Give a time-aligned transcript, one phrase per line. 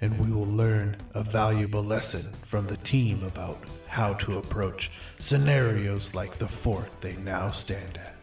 [0.00, 6.14] and we will learn a valuable lesson from the team about how to approach scenarios
[6.14, 8.16] like the fort they now stand at.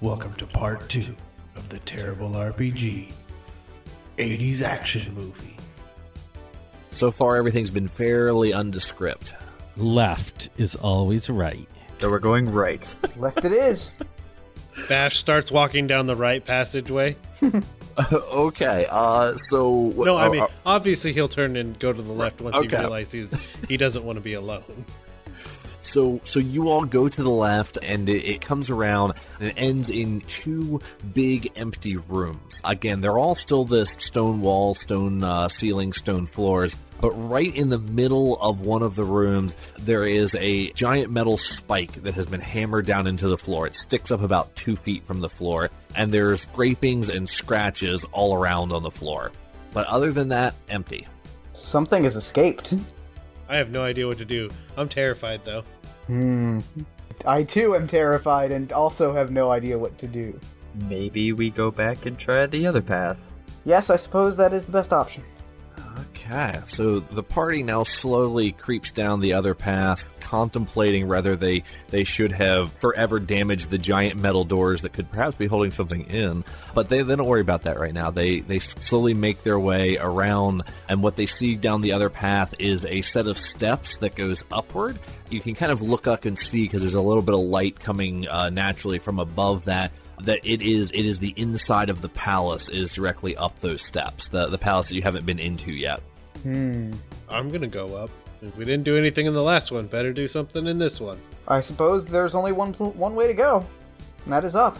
[0.00, 1.16] Welcome to part two
[1.56, 3.12] of the Tearable RPG
[4.18, 5.56] 80s action movie.
[6.90, 9.34] So far, everything's been fairly undescript.
[9.76, 11.66] Left is always right.
[11.96, 12.94] So we're going right.
[13.16, 13.90] Left it is.
[14.88, 17.16] Bash starts walking down the right passageway.
[18.12, 22.40] okay, uh, so No, I mean, uh, obviously he'll turn and go to the left
[22.40, 23.36] once he realizes
[23.68, 24.84] he doesn't want to be alone.
[25.82, 29.54] So, so you all go to the left, and it, it comes around and it
[29.56, 30.80] ends in two
[31.14, 32.60] big empty rooms.
[32.64, 36.76] Again, they're all still this stone walls, stone uh, ceiling, stone floors.
[37.00, 41.38] But right in the middle of one of the rooms, there is a giant metal
[41.38, 43.66] spike that has been hammered down into the floor.
[43.66, 48.34] It sticks up about two feet from the floor, and there's scrapings and scratches all
[48.34, 49.32] around on the floor.
[49.72, 51.06] But other than that, empty.
[51.54, 52.74] Something has escaped.
[53.48, 54.50] I have no idea what to do.
[54.76, 55.64] I'm terrified though.
[56.06, 56.60] Hmm.
[57.26, 60.38] I too am terrified and also have no idea what to do.
[60.88, 63.18] Maybe we go back and try the other path.
[63.64, 65.24] Yes, I suppose that is the best option.
[66.00, 72.04] Okay, so the party now slowly creeps down the other path, contemplating whether they, they
[72.04, 76.44] should have forever damaged the giant metal doors that could perhaps be holding something in.
[76.74, 78.10] But they, they don't worry about that right now.
[78.10, 82.54] They they slowly make their way around, and what they see down the other path
[82.58, 84.98] is a set of steps that goes upward.
[85.28, 87.78] You can kind of look up and see because there's a little bit of light
[87.78, 92.08] coming uh, naturally from above that that it is it is the inside of the
[92.08, 96.00] palace is directly up those steps the the palace that you haven't been into yet
[96.42, 96.94] Hmm.
[97.28, 98.08] I'm gonna go up.
[98.40, 101.18] If we didn't do anything in the last one, better do something in this one.
[101.46, 103.66] I suppose there's only one one way to go,
[104.24, 104.78] and that is up.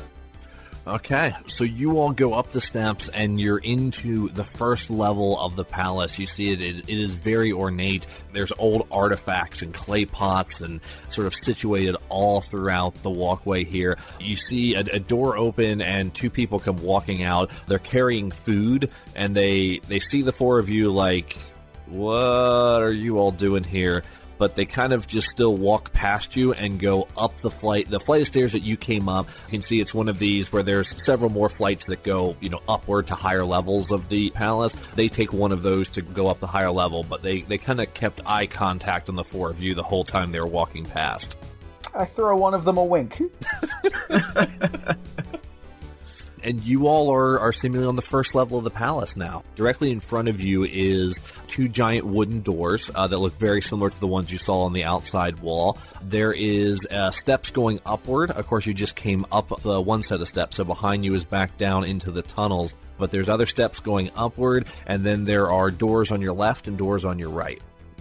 [0.87, 5.57] Okay so you all go up the steps and you're into the first level of
[5.57, 6.19] the palace.
[6.19, 8.07] You see it, it, it is very ornate.
[8.33, 13.99] There's old artifacts and clay pots and sort of situated all throughout the walkway here.
[14.21, 17.51] You see a, a door open and two people come walking out.
[17.67, 21.37] They're carrying food and they they see the four of you like
[21.87, 24.05] what are you all doing here?
[24.41, 27.91] But they kind of just still walk past you and go up the flight.
[27.91, 30.51] The flight of stairs that you came up, you can see it's one of these
[30.51, 34.31] where there's several more flights that go, you know, upward to higher levels of the
[34.31, 34.73] palace.
[34.95, 37.83] They take one of those to go up the higher level, but they, they kind
[37.83, 40.87] of kept eye contact on the four of you the whole time they were walking
[40.87, 41.37] past.
[41.95, 43.21] I throw one of them a wink.
[46.43, 49.45] and you all are, are seemingly on the first level of the palace now.
[49.55, 53.91] Directly in front of you is two giant wooden doors uh, that look very similar
[53.91, 55.79] to the ones you saw on the outside wall.
[56.03, 58.31] There is uh, steps going upward.
[58.31, 61.25] Of course, you just came up the one set of steps, so behind you is
[61.25, 62.75] back down into the tunnels.
[62.99, 66.77] But there's other steps going upward, and then there are doors on your left and
[66.77, 67.61] doors on your right.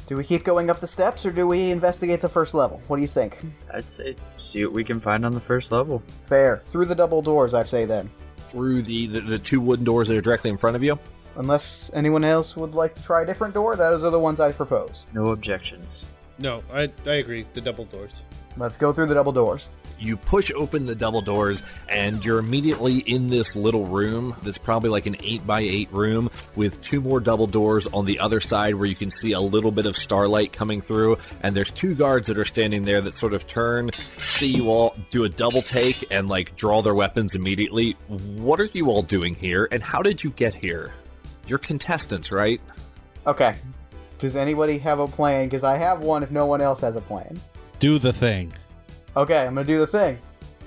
[0.10, 2.82] Do we keep going up the steps, or do we investigate the first level?
[2.88, 3.38] What do you think?
[3.72, 6.02] I'd say see what we can find on the first level.
[6.26, 6.64] Fair.
[6.66, 8.10] Through the double doors, I'd say then.
[8.50, 10.98] Through the, the, the two wooden doors that are directly in front of you.
[11.36, 14.52] Unless anyone else would like to try a different door, those are the ones I
[14.52, 15.06] propose.
[15.14, 16.04] No objections.
[16.40, 17.46] No, I I agree.
[17.54, 18.24] The double doors.
[18.58, 19.70] Let's go through the double doors.
[20.00, 24.90] You push open the double doors, and you're immediately in this little room that's probably
[24.90, 28.76] like an 8 by 8 room with two more double doors on the other side
[28.76, 31.18] where you can see a little bit of starlight coming through.
[31.42, 34.96] And there's two guards that are standing there that sort of turn, see you all,
[35.12, 37.98] do a double take, and like draw their weapons immediately.
[38.08, 40.94] What are you all doing here, and how did you get here?
[41.46, 42.62] You're contestants, right?
[43.28, 43.56] Okay.
[44.20, 45.46] Does anybody have a plan?
[45.46, 47.40] Because I have one if no one else has a plan.
[47.80, 48.54] Do the thing.
[49.20, 50.18] Okay, I'm gonna do the thing.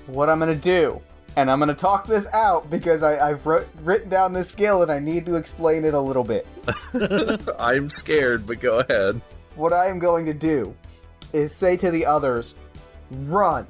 [0.05, 1.01] What I'm gonna do,
[1.37, 4.91] and I'm gonna talk this out because I, I've wrote, written down this skill and
[4.91, 6.45] I need to explain it a little bit.
[7.59, 9.19] I'm scared, but go ahead.
[9.55, 10.75] What I am going to do
[11.33, 12.53] is say to the others,
[13.09, 13.65] run.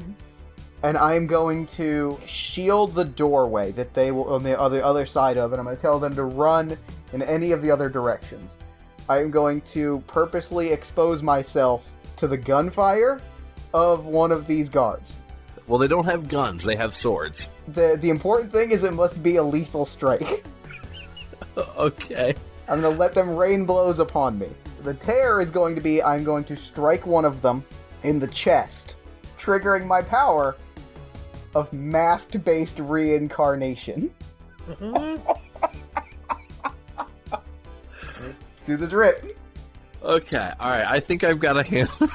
[0.83, 5.05] And I am going to shield the doorway that they will on the other other
[5.05, 6.77] side of, and I'm going to tell them to run
[7.13, 8.57] in any of the other directions.
[9.07, 13.21] I am going to purposely expose myself to the gunfire
[13.73, 15.15] of one of these guards.
[15.67, 17.47] Well, they don't have guns, they have swords.
[17.67, 20.45] The the important thing is it must be a lethal strike.
[21.77, 22.33] Okay.
[22.67, 24.47] I'm going to let them rain blows upon me.
[24.83, 27.63] The tear is going to be I'm going to strike one of them
[28.03, 28.95] in the chest,
[29.37, 30.55] triggering my power
[31.53, 34.11] of masked based reincarnation.
[34.67, 35.31] Mm-hmm.
[38.57, 39.37] See this rip.
[40.01, 40.85] Okay, all right.
[40.85, 42.09] I think I've got a handle.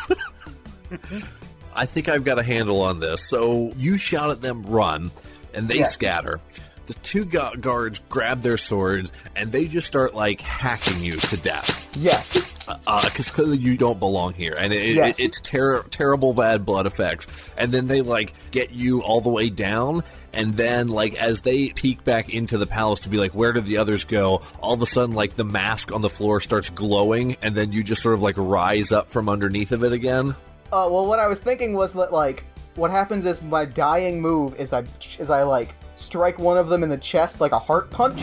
[1.79, 3.29] I think I've got a handle on this.
[3.29, 5.11] So you shout at them, run,
[5.55, 5.95] and they Yes.
[5.95, 6.41] scatter.
[6.87, 11.37] the two gu- guards grab their swords and they just start like hacking you to
[11.37, 12.57] death Yes.
[12.67, 15.19] Uh, uh, because clearly you don't belong here, and it, Yes.
[15.19, 17.27] it, it's ter- terrible bad blood effects.
[17.59, 20.03] And then they like get you all the way down,
[20.33, 23.67] and then like as they peek back into the palace to be like, where did
[23.67, 24.41] the others go?
[24.63, 27.83] All of a sudden, like the mask on the floor starts glowing, and then you
[27.85, 30.37] just sort of like rise up from underneath of it again.
[30.71, 32.45] Uh, well, what I was thinking was that like
[32.75, 34.85] what happens is my dying move is I
[35.19, 38.23] is I like strike one of them in the chest like a heart punch.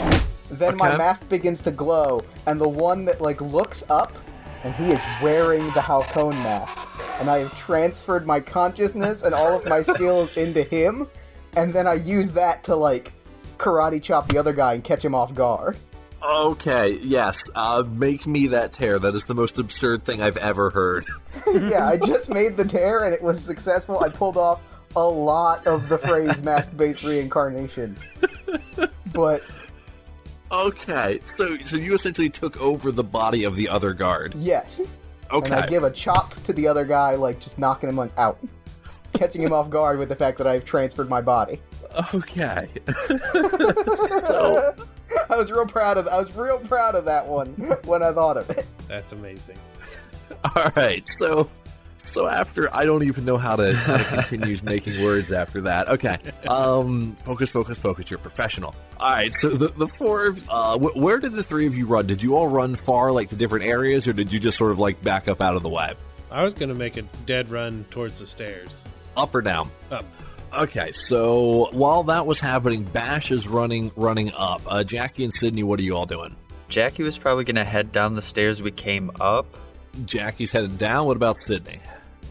[0.49, 4.13] Then my mask begins to glow, and the one that like looks up,
[4.63, 6.87] and he is wearing the Halcón mask,
[7.19, 11.07] and I have transferred my consciousness and all of my skills into him,
[11.57, 13.11] and then I use that to like
[13.57, 15.77] karate chop the other guy and catch him off guard.
[16.27, 18.97] Okay, yes, uh, make me that tear.
[18.97, 21.05] That is the most absurd thing I've ever heard.
[21.53, 24.03] yeah, I just made the tear and it was successful.
[24.03, 24.59] I pulled off
[24.95, 27.95] a lot of the phrase masked base reincarnation.
[29.13, 29.43] But
[30.51, 34.33] Okay, so so you essentially took over the body of the other guard.
[34.35, 34.81] yes.
[35.31, 35.45] Okay.
[35.47, 38.37] And I give a chop to the other guy, like just knocking him out.
[39.13, 41.61] Catching him off guard with the fact that I've transferred my body.
[42.13, 42.67] Okay.
[44.19, 44.75] so
[45.29, 47.47] I was real proud of I was real proud of that one
[47.85, 48.65] when I thought of it.
[48.87, 49.57] That's amazing.
[50.55, 51.03] all right.
[51.17, 51.49] So
[51.97, 55.87] so after I don't even know how to, how to continue making words after that.
[55.89, 56.17] Okay.
[56.47, 58.75] Um focus focus focus you're professional.
[58.99, 59.33] All right.
[59.33, 62.07] So the the four of uh wh- where did the three of you run?
[62.07, 64.79] Did you all run far like to different areas or did you just sort of
[64.79, 65.93] like back up out of the way?
[66.31, 68.83] I was gonna make a dead run towards the stairs.
[69.17, 69.71] Up or down?
[69.91, 70.05] Up.
[70.55, 74.61] Okay, so while that was happening, Bash is running running up.
[74.65, 76.35] Uh, Jackie and Sydney, what are you all doing?
[76.69, 79.45] Jackie was probably gonna head down the stairs we came up.
[80.05, 81.07] Jackie's headed down.
[81.07, 81.79] What about Sydney?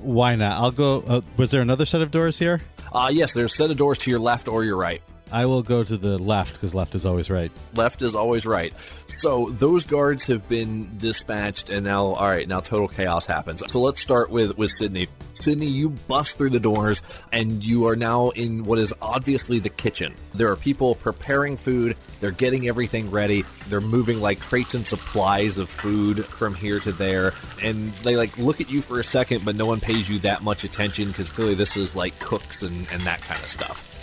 [0.00, 0.60] Why not?
[0.60, 1.02] I'll go.
[1.06, 2.62] Uh, was there another set of doors here?
[2.92, 5.02] Uh, yes, there's a set of doors to your left or your right.
[5.34, 7.50] I will go to the left because left is always right.
[7.74, 8.72] Left is always right.
[9.08, 13.60] So those guards have been dispatched, and now, all right, now total chaos happens.
[13.66, 15.08] So let's start with with Sydney.
[15.34, 17.02] Sydney, you bust through the doors,
[17.32, 20.14] and you are now in what is obviously the kitchen.
[20.34, 21.96] There are people preparing food.
[22.20, 23.44] They're getting everything ready.
[23.68, 28.38] They're moving like crates and supplies of food from here to there, and they like
[28.38, 31.28] look at you for a second, but no one pays you that much attention because
[31.28, 33.93] clearly this is like cooks and and that kind of stuff.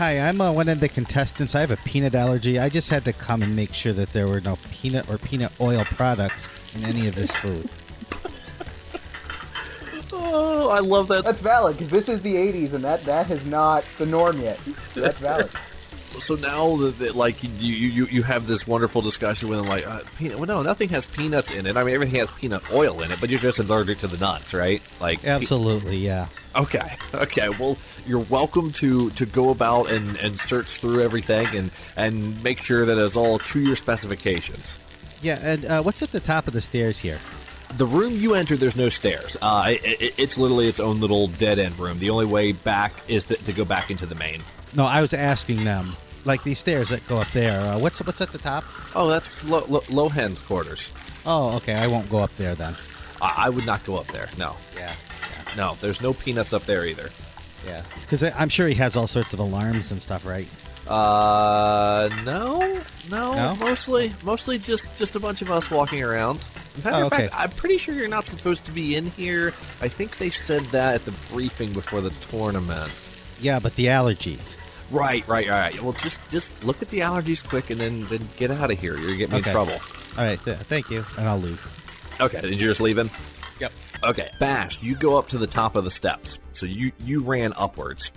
[0.00, 1.54] Hi, I'm uh, one of the contestants.
[1.54, 2.58] I have a peanut allergy.
[2.58, 5.52] I just had to come and make sure that there were no peanut or peanut
[5.60, 7.70] oil products in any of this food.
[10.12, 13.44] Oh, I love that That's valid because this is the '80s and that that is
[13.46, 14.58] not the norm yet.
[14.92, 15.50] So that's valid.
[16.18, 19.86] So now that, that like you, you you have this wonderful discussion with them like
[19.86, 21.76] uh, peanut well no nothing has peanuts in it.
[21.76, 24.52] I mean everything has peanut oil in it but you're just allergic to the nuts
[24.52, 24.82] right?
[25.00, 26.26] Like Absolutely, yeah.
[26.56, 31.70] okay okay well you're welcome to to go about and and search through everything and
[31.96, 34.76] and make sure that it's all to your specifications.
[35.22, 37.18] Yeah, and uh, what's at the top of the stairs here?
[37.76, 39.36] the room you enter there's no stairs.
[39.40, 42.00] Uh it, it, it's literally its own little dead end room.
[42.00, 44.42] The only way back is to, to go back into the main
[44.74, 45.96] No, I was asking them.
[46.24, 47.60] Like these stairs that go up there.
[47.60, 48.64] Uh, what's what's at the top?
[48.94, 50.92] oh that's Lo- Lo- lohan's quarters
[51.24, 51.74] Oh, okay.
[51.74, 52.76] I won't go up there then.
[53.22, 54.92] I, I would not go up there no Yeah,
[55.56, 57.08] no there's no peanuts up there either
[57.66, 57.82] yeah.
[58.00, 60.48] Because I'm sure he has all sorts of alarms and stuff, right?
[60.88, 62.58] Uh, no,
[63.10, 63.56] no, No?
[63.56, 66.36] mostly, mostly just just a bunch of us walking around.
[66.76, 67.34] In fact, Oh, in fact.
[67.36, 69.48] I'm pretty sure you're not supposed to be in here.
[69.82, 72.90] I think they said that at the briefing before the tournament.
[73.40, 74.56] Yeah, but the allergies.
[74.90, 75.80] Right, right, right.
[75.82, 78.96] Well, just just look at the allergies quick, and then then get out of here.
[78.98, 79.50] You're getting me Okay.
[79.50, 79.80] in trouble.
[80.18, 81.64] All right, th- thank you, and I'll leave.
[82.20, 83.08] Okay, did you just leave him?
[83.60, 83.72] Yep.
[84.04, 86.38] Okay, Bash, you go up to the top of the steps.
[86.54, 88.10] So you you ran upwards.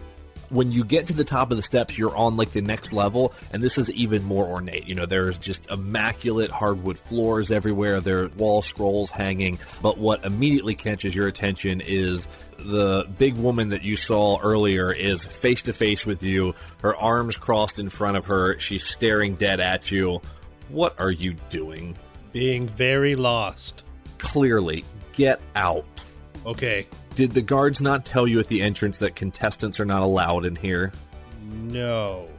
[0.50, 3.34] When you get to the top of the steps, you're on like the next level,
[3.52, 4.88] and this is even more ornate.
[4.88, 8.02] You know, there's just immaculate hardwood floors everywhere.
[8.02, 9.58] There are wall scrolls hanging.
[9.82, 12.28] But what immediately catches your attention is
[12.58, 17.38] the big woman that you saw earlier is face to face with you, her arms
[17.38, 18.58] crossed in front of her.
[18.60, 20.22] She's staring dead at you.
[20.70, 21.98] What are you doing?
[22.32, 23.84] Being very lost.
[24.18, 25.86] Clearly, get out.
[26.46, 26.88] Okay.
[27.16, 30.56] Did the guards not tell you at the entrance that contestants are not allowed in
[30.56, 30.92] here?
[31.44, 32.30] No.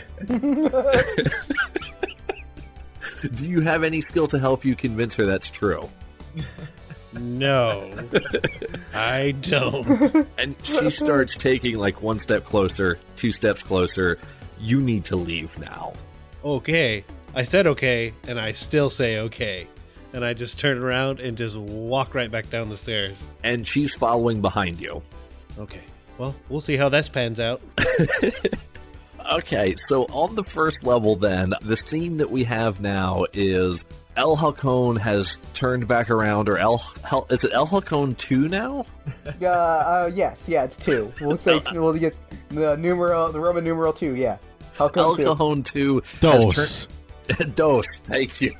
[3.34, 5.88] Do you have any skill to help you convince her that's true?
[7.12, 7.90] No.
[8.98, 10.26] I don't.
[10.38, 14.18] And she starts taking like one step closer, two steps closer.
[14.60, 15.92] You need to leave now.
[16.44, 17.04] Okay.
[17.34, 19.68] I said okay, and I still say okay.
[20.12, 23.24] And I just turn around and just walk right back down the stairs.
[23.44, 25.02] And she's following behind you.
[25.58, 25.82] Okay.
[26.16, 27.60] Well, we'll see how this pans out.
[29.30, 33.84] Okay, so on the first level, then, the scene that we have now is
[34.18, 38.84] El Halcón has turned back around, or El, Hel, is it El Halcón 2 now?
[39.40, 41.10] Uh, uh, yes, yeah, it's two.
[41.20, 42.20] We'll say we'll get
[42.50, 44.14] the numeral, the Roman numeral two.
[44.16, 44.36] Yeah,
[44.76, 45.24] how El come two?
[45.24, 46.88] Cajon 2 has Dos.
[47.28, 48.54] turned- Dos, thank you.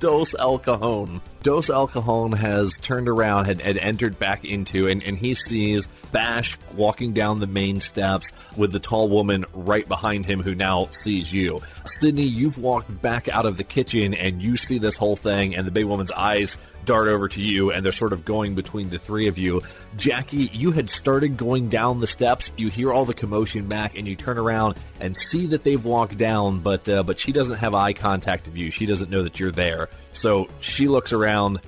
[0.00, 1.20] Dos El Cajon.
[1.42, 5.86] Dos El Cajon has turned around and, and entered back into, and, and he sees
[6.10, 10.88] Bash walking down the main steps with the tall woman right behind him who now
[10.90, 11.60] sees you.
[11.84, 15.66] Sydney, you've walked back out of the kitchen and you see this whole thing, and
[15.66, 18.98] the big woman's eyes dart over to you, and they're sort of going between the
[18.98, 19.62] three of you.
[19.96, 22.50] Jackie, you had started going down the steps.
[22.56, 26.16] You hear all the commotion back, and you turn around and see that they've walked
[26.16, 28.70] down, but uh, but she doesn't have eye contact of you.
[28.70, 29.88] She doesn't know that you're there.
[30.12, 31.60] So she looks around.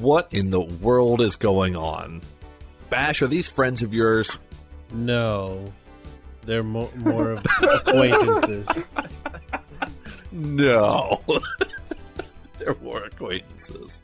[0.00, 2.22] What in the world is going on?
[2.88, 4.38] Bash, are these friends of yours?
[4.92, 5.72] No,
[6.42, 8.86] they're mo- more of acquaintances.
[10.32, 11.22] No.
[12.58, 14.01] They're more acquaintances.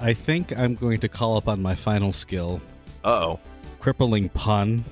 [0.00, 2.60] I think I'm going to call upon my final skill,
[3.04, 3.40] Uh-oh.
[3.80, 4.84] crippling pun,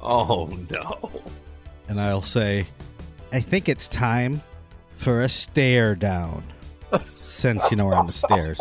[0.00, 1.22] Oh, no.
[1.88, 2.66] and I'll say,
[3.32, 4.42] I think it's time
[4.92, 6.42] for a stare down.
[7.20, 8.60] Since you know we're on the stairs.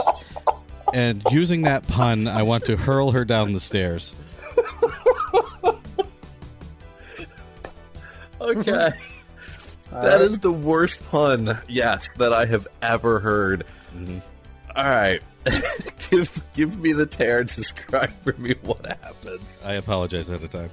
[0.93, 4.15] And using that pun, I want to hurl her down the stairs.
[8.41, 8.89] Okay.
[9.91, 13.65] That is the worst pun, yes, that I have ever heard.
[13.95, 14.19] Mm-hmm.
[14.75, 15.21] All right.
[16.09, 19.61] give give me the tear describe for me what happens.
[19.63, 20.69] I apologize ahead of time.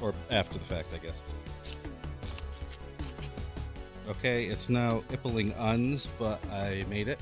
[0.00, 1.20] Or after the fact, I guess.
[4.08, 7.18] Okay, it's now Ippling Uns, but I made it.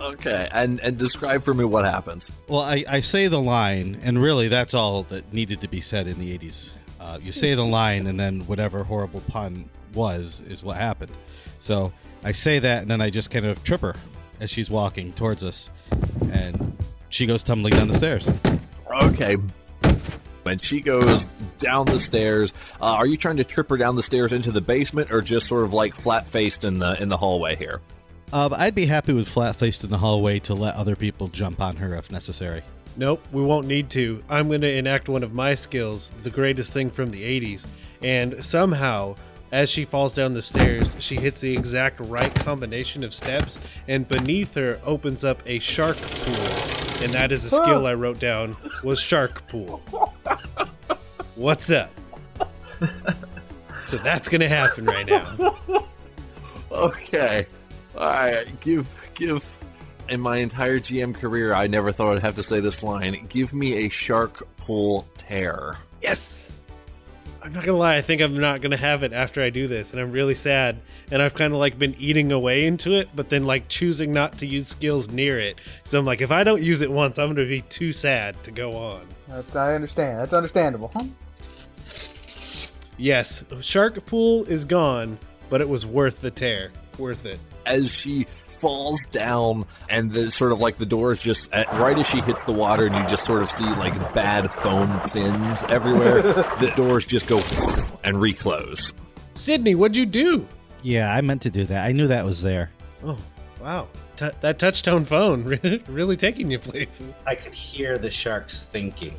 [0.00, 2.30] Okay, and and describe for me what happens.
[2.48, 6.06] Well, I, I say the line, and really that's all that needed to be said
[6.06, 6.72] in the 80s.
[6.98, 11.12] Uh, you say the line, and then whatever horrible pun was is what happened.
[11.58, 11.92] So
[12.24, 13.94] I say that, and then I just kind of trip her
[14.40, 15.70] as she's walking towards us,
[16.32, 16.76] and
[17.08, 18.28] she goes tumbling down the stairs.
[19.02, 19.36] Okay.
[20.46, 21.22] And she goes
[21.58, 22.52] down the stairs.
[22.80, 25.46] Uh, are you trying to trip her down the stairs into the basement, or just
[25.46, 27.80] sort of like flat faced in the in the hallway here?
[28.32, 31.60] Uh, I'd be happy with flat faced in the hallway to let other people jump
[31.60, 32.62] on her if necessary.
[32.96, 34.22] Nope, we won't need to.
[34.28, 37.66] I'm going to enact one of my skills, the greatest thing from the 80s,
[38.02, 39.16] and somehow,
[39.52, 44.06] as she falls down the stairs, she hits the exact right combination of steps, and
[44.06, 46.46] beneath her opens up a shark pool.
[47.02, 49.78] And that is a skill I wrote down was shark pool.
[51.34, 51.90] What's up?
[53.82, 55.54] So that's to happen right now.
[56.70, 57.46] Okay.
[57.96, 58.60] All right.
[58.60, 59.56] Give give.
[60.08, 63.26] In my entire GM career, I never thought I'd have to say this line.
[63.28, 65.76] Give me a shark pool tear.
[66.02, 66.50] Yes.
[67.42, 67.96] I'm not gonna lie.
[67.96, 70.80] I think I'm not gonna have it after I do this, and I'm really sad.
[71.10, 74.38] And I've kind of like been eating away into it, but then like choosing not
[74.38, 75.58] to use skills near it.
[75.84, 78.50] So I'm like, if I don't use it once, I'm gonna be too sad to
[78.50, 79.06] go on.
[79.28, 80.20] That's, I understand.
[80.20, 80.90] That's understandable.
[80.94, 81.04] Huh?
[82.98, 85.18] Yes, shark pool is gone,
[85.48, 86.70] but it was worth the tear.
[86.98, 87.40] Worth it.
[87.64, 88.26] As she
[88.60, 92.42] falls down, and the sort of like the doors just at, right as she hits
[92.44, 96.22] the water, and you just sort of see like bad foam fins everywhere.
[96.60, 97.42] the doors just go
[98.04, 98.92] and reclose.
[99.34, 100.46] Sydney, what'd you do?
[100.82, 101.86] Yeah, I meant to do that.
[101.86, 102.70] I knew that was there.
[103.04, 103.18] Oh,
[103.60, 103.88] wow.
[104.16, 105.44] T- that touchtone phone
[105.88, 107.14] really taking you places.
[107.26, 109.14] I could hear the sharks thinking.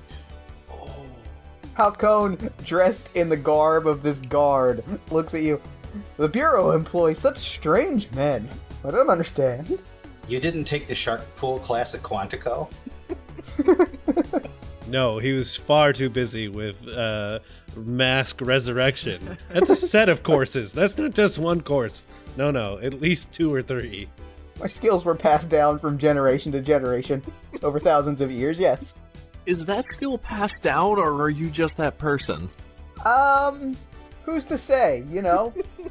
[1.77, 5.61] Halcón, dressed in the garb of this guard, looks at you.
[6.17, 8.47] The Bureau employs such strange men.
[8.83, 9.81] I don't understand.
[10.27, 12.69] You didn't take the shark pool class at Quantico?
[14.91, 17.39] No, he was far too busy with uh,
[17.77, 19.37] Mask Resurrection.
[19.49, 20.73] That's a set of courses.
[20.73, 22.03] That's not just one course.
[22.35, 24.09] No, no, at least two or three.
[24.59, 27.23] My skills were passed down from generation to generation
[27.63, 28.93] over thousands of years, yes.
[29.45, 32.49] Is that skill passed down, or are you just that person?
[33.05, 33.77] Um,
[34.25, 35.53] who's to say, you know?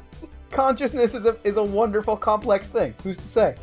[0.51, 2.93] Consciousness is a is a wonderful complex thing.
[3.03, 3.55] Who's to say?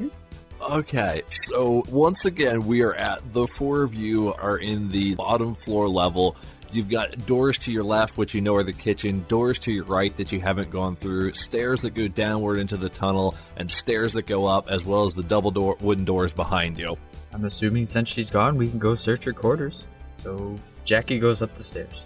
[0.61, 5.55] Okay, so once again, we are at the four of you are in the bottom
[5.55, 6.37] floor level.
[6.73, 9.85] You've got doors to your left, which you know are the kitchen, doors to your
[9.85, 14.13] right that you haven't gone through, stairs that go downward into the tunnel, and stairs
[14.15, 16.97] that go up, as well as the double door wooden doors behind you.
[17.33, 19.85] I'm assuming since she's gone, we can go search her quarters.
[20.15, 22.03] So Jackie goes up the stairs.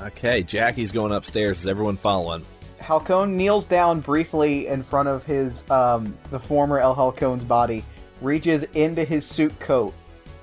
[0.00, 1.60] Okay, Jackie's going upstairs.
[1.60, 2.44] Is everyone following?
[2.84, 7.84] Halcón kneels down briefly in front of his um the former El Halcón's body,
[8.20, 9.94] reaches into his suit coat,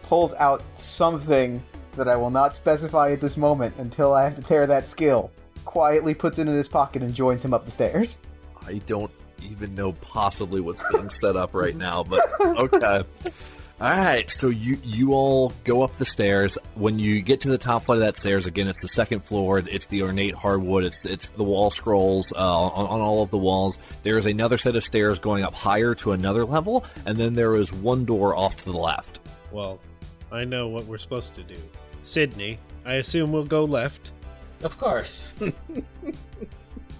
[0.02, 1.62] pulls out something
[1.96, 5.32] that I will not specify at this moment until I have to tear that skill.
[5.66, 8.18] quietly puts it in his pocket and joins him up the stairs.
[8.66, 9.12] I don't
[9.44, 13.04] even know possibly what's being set up right now, but okay.
[13.82, 16.56] All right, so you you all go up the stairs.
[16.76, 19.58] When you get to the top flight of that stairs, again, it's the second floor.
[19.58, 20.84] It's the ornate hardwood.
[20.84, 23.80] It's it's the wall scrolls uh, on, on all of the walls.
[24.04, 27.56] There is another set of stairs going up higher to another level, and then there
[27.56, 29.20] is one door off to the left.
[29.52, 29.80] Well,
[30.32, 31.58] I know what we're supposed to do.
[32.04, 34.12] Sydney, I assume we'll go left.
[34.62, 35.34] Of course.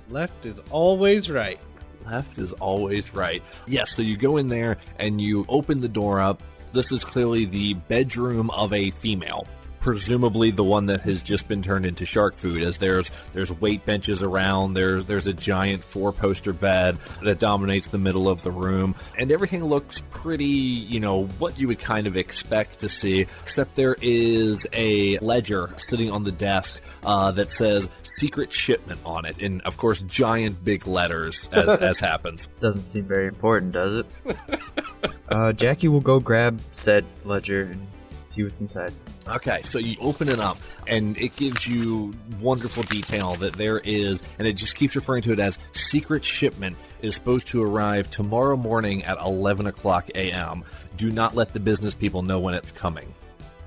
[0.10, 1.60] Left is always right.
[2.08, 3.44] Left is always right.
[3.68, 6.42] Yes, so you go in there and you open the door up.
[6.74, 9.46] This is clearly the bedroom of a female.
[9.82, 13.84] Presumably the one that has just been turned into shark food, as there's there's weight
[13.84, 18.52] benches around, there's there's a giant four poster bed that dominates the middle of the
[18.52, 23.26] room, and everything looks pretty, you know, what you would kind of expect to see,
[23.42, 29.26] except there is a ledger sitting on the desk uh, that says secret shipment on
[29.26, 34.06] it in of course giant big letters as, as happens Doesn't seem very important, does
[34.06, 34.38] it?
[35.30, 37.88] uh, Jackie will go grab said ledger and
[38.28, 38.94] see what's inside.
[39.28, 44.22] okay so you open it up and it gives you wonderful detail that there is
[44.40, 48.56] and it just keeps referring to it as secret shipment is supposed to arrive tomorrow
[48.56, 50.64] morning at 11 o'clock am
[50.98, 53.14] do not let the business people know when it's coming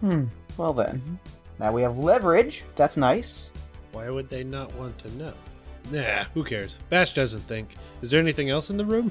[0.00, 0.24] Hmm.
[0.56, 1.18] Well then,
[1.58, 2.62] now we have leverage.
[2.76, 3.50] That's nice.
[3.92, 5.32] Why would they not want to know?
[5.90, 6.78] Nah, who cares?
[6.90, 7.74] Bash doesn't think.
[8.02, 9.10] Is there anything else in the room?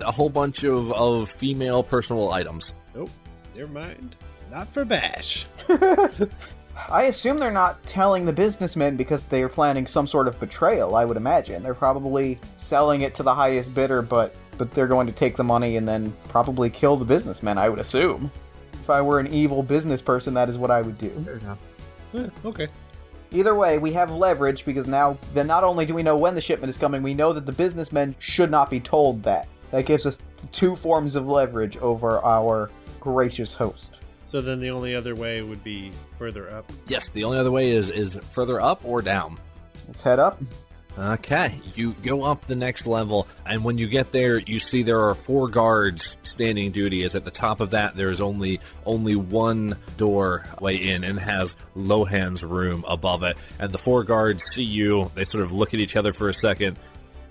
[0.00, 3.10] A whole bunch of, of female personal items Nope.
[3.54, 4.16] Never mind.
[4.50, 5.46] Not for Bash.
[6.90, 10.96] I assume they're not telling the businessmen because they are planning some sort of betrayal.
[10.96, 15.06] I would imagine they're probably selling it to the highest bidder, but but they're going
[15.06, 17.58] to take the money and then probably kill the businessmen.
[17.58, 18.30] I would assume.
[18.72, 21.10] If I were an evil business person, that is what I would do.
[21.24, 21.58] Fair enough.
[22.14, 22.68] Eh, okay.
[23.30, 26.40] Either way, we have leverage because now then not only do we know when the
[26.40, 29.46] shipment is coming, we know that the businessmen should not be told that.
[29.70, 30.18] That gives us
[30.52, 34.00] two forms of leverage over our gracious host.
[34.26, 36.70] So then the only other way would be further up.
[36.86, 39.38] yes the only other way is is further up or down
[39.88, 40.40] Let's head up.
[40.98, 45.00] Okay, you go up the next level, and when you get there, you see there
[45.00, 47.04] are four guards standing duty.
[47.04, 51.54] As at the top of that, there's only only one door way in, and has
[51.76, 53.36] Lohan's room above it.
[53.60, 55.12] And the four guards see you.
[55.14, 56.78] They sort of look at each other for a second.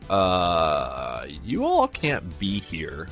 [0.10, 3.10] Uh, you all can't be here,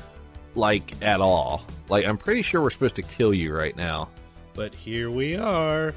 [0.54, 1.64] like at all.
[1.88, 4.08] Like I'm pretty sure we're supposed to kill you right now.
[4.54, 5.94] But here we are.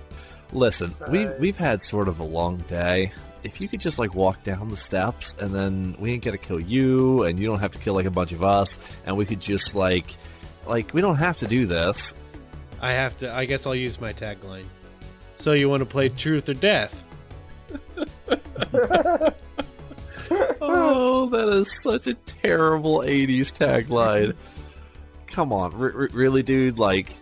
[0.51, 3.11] Listen, we we've had sort of a long day.
[3.43, 6.59] If you could just like walk down the steps and then we ain't gonna kill
[6.59, 9.39] you and you don't have to kill like a bunch of us and we could
[9.39, 10.13] just like
[10.65, 12.13] like we don't have to do this.
[12.81, 13.33] I have to.
[13.33, 14.65] I guess I'll use my tagline.
[15.35, 17.03] So you want to play truth or death?
[20.61, 24.35] Oh, that is such a terrible 80s tagline.
[25.27, 27.13] Come on, r- r- really dude, like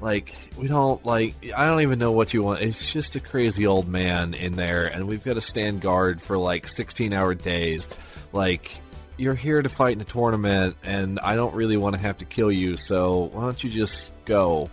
[0.00, 2.60] like we don't like I don't even know what you want.
[2.60, 6.36] It's just a crazy old man in there and we've got to stand guard for
[6.38, 7.86] like 16-hour days.
[8.32, 8.72] Like
[9.16, 12.24] you're here to fight in a tournament and I don't really want to have to
[12.24, 14.68] kill you, so why don't you just go?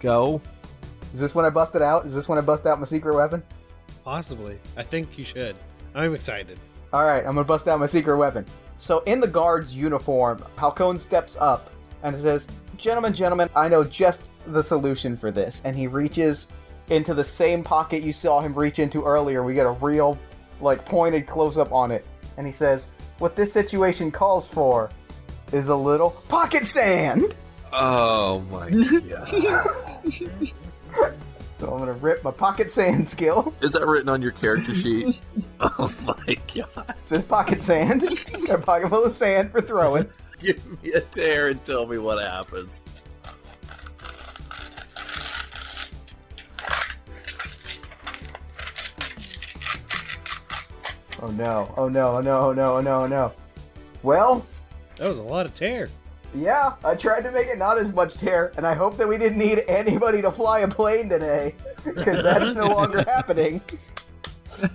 [0.00, 0.40] Go?
[1.14, 2.04] Is this when I busted out?
[2.04, 3.42] Is this when I bust out my secret weapon?
[4.04, 4.58] Possibly.
[4.76, 5.56] I think you should.
[5.94, 6.58] I'm excited.
[6.92, 8.44] All right, I'm gonna bust out my secret weapon.
[8.78, 11.70] So in the guard's uniform, Halcón steps up
[12.02, 12.46] and says,
[12.76, 16.48] "Gentlemen, gentlemen, I know just the solution for this." And he reaches
[16.88, 19.42] into the same pocket you saw him reach into earlier.
[19.42, 20.16] We get a real,
[20.60, 24.88] like, pointed close up on it, and he says, "What this situation calls for
[25.52, 27.34] is a little pocket sand."
[27.72, 28.70] Oh my
[31.00, 31.22] god.
[31.58, 33.52] So I'm gonna rip my pocket sand skill.
[33.60, 35.20] Is that written on your character sheet?
[35.60, 36.90] oh my god.
[36.90, 38.02] It says pocket sand.
[38.08, 40.08] He's got a pocket full of sand for throwing.
[40.38, 42.80] Give me a tear and tell me what happens.
[51.20, 51.74] Oh no!
[51.76, 52.18] Oh no!
[52.18, 52.38] Oh no!
[52.38, 52.76] Oh no!
[52.76, 53.02] Oh no!
[53.02, 53.32] Oh no!
[54.04, 54.46] Well,
[54.98, 55.90] That was a lot of tear.
[56.34, 59.16] Yeah, I tried to make it not as much tear, and I hope that we
[59.16, 63.62] didn't need anybody to fly a plane today, because that's no longer happening.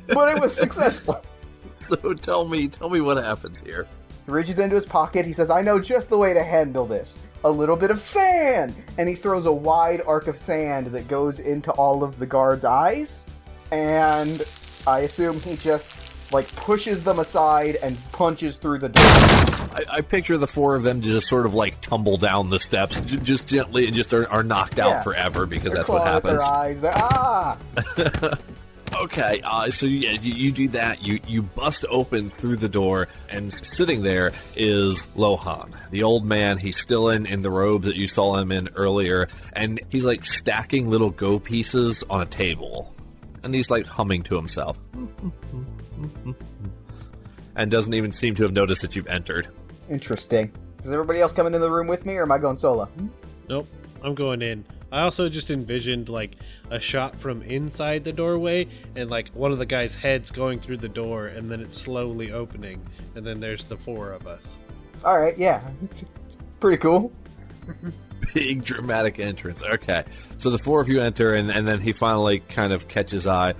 [0.07, 1.23] But it was successful.
[1.69, 3.87] So tell me, tell me what happens here.
[4.25, 7.19] He reaches into his pocket, he says, I know just the way to handle this.
[7.43, 8.73] A little bit of sand!
[8.97, 12.63] And he throws a wide arc of sand that goes into all of the guards'
[12.63, 13.23] eyes.
[13.71, 14.45] And
[14.87, 16.02] I assume he just,
[16.33, 19.03] like, pushes them aside and punches through the door.
[19.05, 22.99] I, I picture the four of them just sort of like tumble down the steps,
[23.01, 25.03] j- just gently, and just are, are knocked out Yeah.
[25.03, 26.39] forever because They're that's what clawing at happens.
[26.41, 26.79] their eyes.
[26.81, 28.37] They're, ah!
[28.95, 31.03] Okay, uh, so yeah, you, you do that.
[31.05, 36.59] You you bust open through the door, and sitting there is Lohan, the old man.
[36.59, 40.23] He's still in in the robes that you saw him in earlier, and he's like
[40.27, 42.93] stacking little go pieces on a table,
[43.43, 44.77] and he's like humming to himself,
[47.55, 49.47] and doesn't even seem to have noticed that you've entered.
[49.89, 50.51] Interesting.
[50.79, 52.89] Is everybody else coming in the room with me, or am I going solo?
[53.47, 53.67] Nope,
[54.01, 54.65] I'm going in.
[54.91, 56.35] I also just envisioned like
[56.69, 60.77] a shot from inside the doorway and like one of the guys' heads going through
[60.77, 62.79] the door and then it's slowly opening
[63.15, 64.59] and then there's the four of us.
[65.03, 65.61] All right, yeah,
[66.23, 67.11] it's pretty cool.
[68.33, 69.61] Big dramatic entrance.
[69.63, 70.03] Okay,
[70.39, 73.53] so the four of you enter, and, and then he finally kind of catches eye.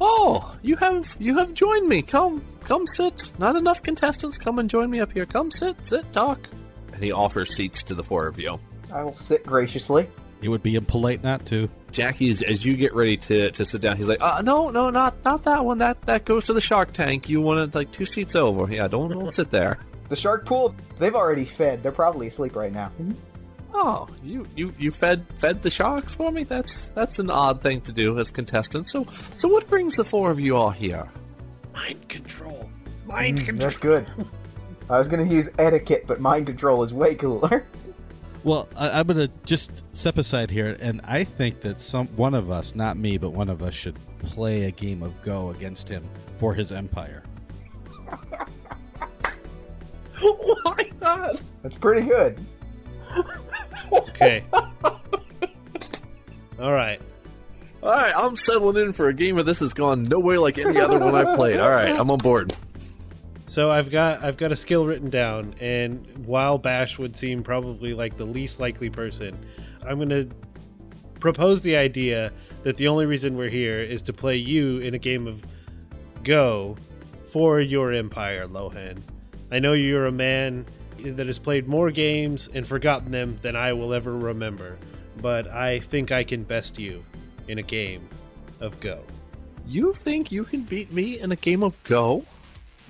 [0.00, 2.02] Oh, you have you have joined me.
[2.02, 3.32] Come, come sit.
[3.38, 4.38] Not enough contestants.
[4.38, 5.26] Come and join me up here.
[5.26, 6.48] Come sit, sit, talk.
[6.92, 8.58] And he offers seats to the four of you.
[8.92, 10.08] I will sit graciously.
[10.42, 11.68] It would be impolite not to.
[11.92, 14.88] Jackie, as, as you get ready to, to sit down, he's like, uh, "No, no,
[14.90, 15.78] not not that one.
[15.78, 17.28] That that goes to the Shark Tank.
[17.28, 18.72] You wanted like two seats over.
[18.72, 19.78] Yeah, don't don't sit there.
[20.10, 21.84] The shark pool, they've already fed.
[21.84, 22.90] They're probably asleep right now.
[23.72, 26.44] Oh, you, you you fed fed the sharks for me.
[26.44, 28.92] That's that's an odd thing to do as contestants.
[28.92, 31.10] So so what brings the four of you all here?
[31.72, 32.70] Mind control.
[33.06, 33.68] Mind hmm, control.
[33.68, 34.06] That's good.
[34.88, 37.64] I was gonna use etiquette, but mind control is way cooler.
[38.42, 42.34] Well, I, I'm going to just step aside here, and I think that some one
[42.34, 45.88] of us, not me, but one of us, should play a game of Go against
[45.88, 47.22] him for his empire.
[50.20, 51.42] Why not?
[51.62, 52.38] That's pretty good.
[53.92, 54.44] Okay.
[56.60, 57.00] All right.
[57.82, 60.58] All right, I'm settling in for a game of this has gone no way like
[60.58, 61.58] any other one I've played.
[61.58, 62.54] All right, I'm on board.
[63.46, 67.94] So I've got I've got a skill written down, and while Bash would seem probably
[67.94, 69.38] like the least likely person,
[69.84, 70.26] I'm gonna
[71.18, 74.98] propose the idea that the only reason we're here is to play you in a
[74.98, 75.42] game of
[76.22, 76.76] Go
[77.24, 78.98] for your empire, Lohan.
[79.50, 80.66] I know you're a man
[81.00, 84.78] that has played more games and forgotten them than I will ever remember,
[85.20, 87.04] but I think I can best you
[87.48, 88.08] in a game
[88.60, 89.04] of Go.
[89.66, 92.24] You think you can beat me in a game of Go?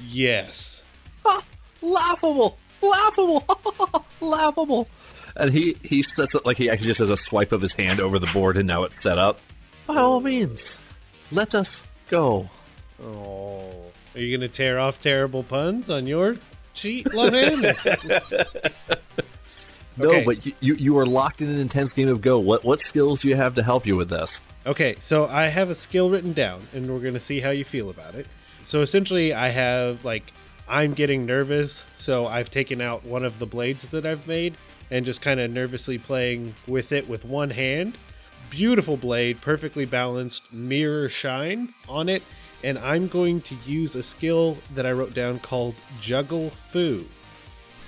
[0.01, 0.85] Yes.
[1.25, 1.43] Ha!
[1.83, 2.59] Laughable!
[2.83, 4.05] Laughable!
[4.21, 4.89] Laughable!
[5.37, 8.01] And he he sets it like he actually just has a swipe of his hand
[8.01, 9.39] over the board, and now it's set up.
[9.87, 10.77] By all means,
[11.31, 12.51] let us go.
[13.03, 13.91] Oh.
[14.15, 16.37] Are you going to tear off terrible puns on your
[16.75, 17.77] cheat, Lohan?
[19.97, 20.25] No, Okay.
[20.25, 22.39] but you, you you are locked in an intense game of Go.
[22.39, 24.41] What what skills do you have to help you with this?
[24.67, 27.65] okay, so I have a skill written down, and we're going to see how you
[27.65, 28.27] feel about it.
[28.63, 30.33] So essentially, I have, like,
[30.69, 34.55] I'm getting nervous, so I've taken out one of the blades that I've made
[34.91, 37.97] and just kind of nervously playing with it with one hand.
[38.51, 42.23] Beautiful blade, perfectly balanced, mirror shine on it,
[42.63, 47.07] and I'm going to use a skill that I wrote down called Juggle Foo.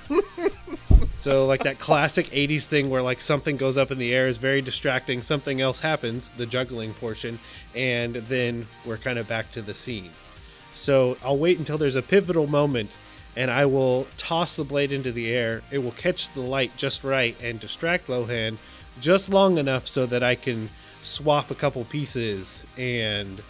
[1.22, 4.38] So like that classic 80s thing where like something goes up in the air is
[4.38, 7.38] very distracting, something else happens, the juggling portion,
[7.76, 10.10] and then we're kind of back to the scene.
[10.72, 12.98] So I'll wait until there's a pivotal moment
[13.36, 15.62] and I will toss the blade into the air.
[15.70, 18.56] It will catch the light just right and distract Lohan
[19.00, 20.70] just long enough so that I can
[21.02, 23.40] swap a couple pieces and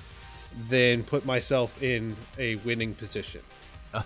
[0.68, 3.42] then put myself in a winning position.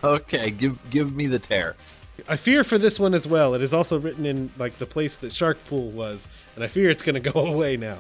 [0.02, 1.76] Okay, give give me the tear.
[2.28, 3.54] I fear for this one as well.
[3.54, 6.90] It is also written in like the place that Shark Pool was, and I fear
[6.90, 7.98] it's going to go away now.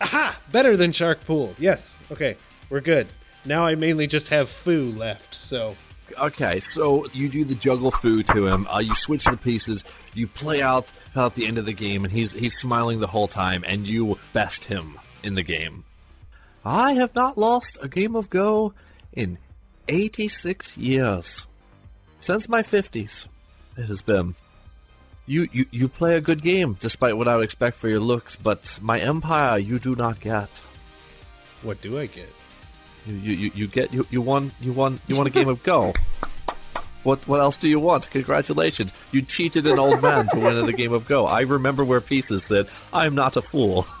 [0.00, 0.40] Aha!
[0.50, 1.54] Better than Shark Pool.
[1.56, 1.94] Yes.
[2.10, 2.36] Okay,
[2.68, 3.06] we're good.
[3.44, 5.36] Now I mainly just have foo left.
[5.36, 5.76] So
[6.18, 8.66] Okay, so you do the juggle foo to him.
[8.68, 9.84] Uh, you switch the pieces.
[10.14, 13.28] You play out out the end of the game, and he's he's smiling the whole
[13.28, 15.84] time, and you best him in the game.
[16.64, 18.74] I have not lost a game of Go
[19.12, 19.38] in
[19.88, 21.46] 86 years.
[22.20, 23.26] Since my 50s,
[23.76, 24.34] it has been.
[25.26, 28.36] You, you, you play a good game, despite what I would expect for your looks,
[28.36, 30.48] but my empire you do not get.
[31.62, 32.30] what do I get?
[33.06, 35.62] You, you, you, you get you, you won you won you won a game of
[35.62, 35.92] Go.
[37.02, 38.10] What what else do you want?
[38.10, 38.92] Congratulations.
[39.12, 41.26] You cheated an old man to win at a game of Go.
[41.26, 43.86] I remember where pieces said, I'm not a fool.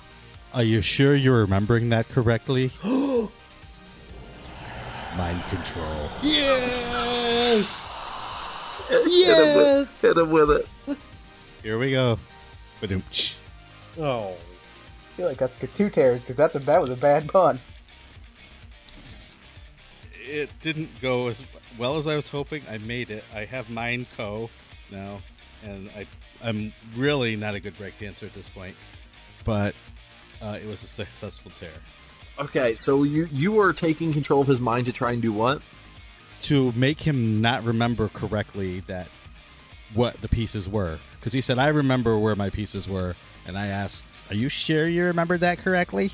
[0.54, 2.70] Are you sure you're remembering that correctly?
[5.16, 6.08] Mind control.
[6.22, 7.80] Yes.
[8.88, 10.68] Hit him with, hit him with it.
[11.62, 12.20] Here we go.
[12.80, 13.34] Ba-doom-tsh.
[13.98, 14.36] Oh.
[15.14, 17.58] I feel like that's two tears because that's a that was a bad pun.
[20.24, 21.42] It didn't go as
[21.78, 22.62] well as I was hoping.
[22.70, 23.24] I made it.
[23.34, 24.50] I have Mind Co
[24.90, 25.18] now,
[25.64, 26.06] and I
[26.42, 28.74] I'm really not a good break dancer at this point.
[29.44, 29.74] But
[30.44, 31.70] Uh, it was a successful tear.
[32.38, 35.62] Okay, so you you are taking control of his mind to try and do what?
[36.42, 39.06] To make him not remember correctly that
[39.94, 43.14] what the pieces were, because he said, "I remember where my pieces were,"
[43.46, 46.10] and I asked, "Are you sure you remembered that correctly?"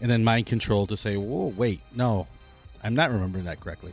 [0.00, 2.28] And then mind control to say, "Whoa, wait, no,
[2.82, 3.92] I'm not remembering that correctly."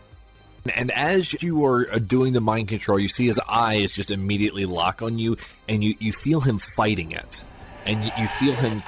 [0.74, 4.66] And as you are uh, doing the mind control, you see his eyes just immediately
[4.66, 5.36] lock on you,
[5.68, 7.42] and you, you feel him fighting it.
[7.86, 8.84] And you, you feel him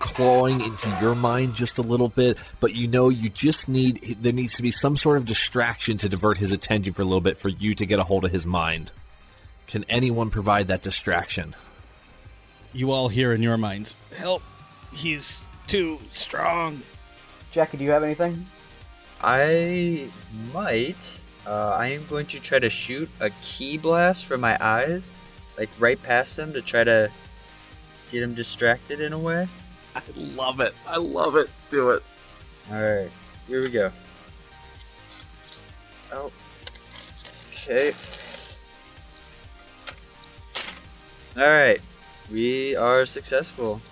[0.00, 4.32] clawing into your mind just a little bit, but you know you just need, there
[4.32, 7.38] needs to be some sort of distraction to divert his attention for a little bit
[7.38, 8.92] for you to get a hold of his mind.
[9.66, 11.54] Can anyone provide that distraction?
[12.72, 14.42] You all hear in your minds, "Help!
[14.92, 16.82] He's too strong."
[17.50, 18.46] Jackie, do you have anything?
[19.20, 20.08] I
[20.52, 20.96] might.
[21.46, 25.12] Uh, I am going to try to shoot a ki blast from my eyes,
[25.56, 27.10] like right past him to try to
[28.12, 29.48] get him distracted in a way.
[29.96, 30.74] I love it.
[30.86, 31.48] I love it.
[31.70, 32.02] Do it.
[32.70, 33.10] Alright,
[33.48, 33.90] here we go.
[36.12, 36.30] Oh.
[37.50, 37.90] Okay.
[41.36, 41.80] Alright,
[42.30, 43.80] we are successful.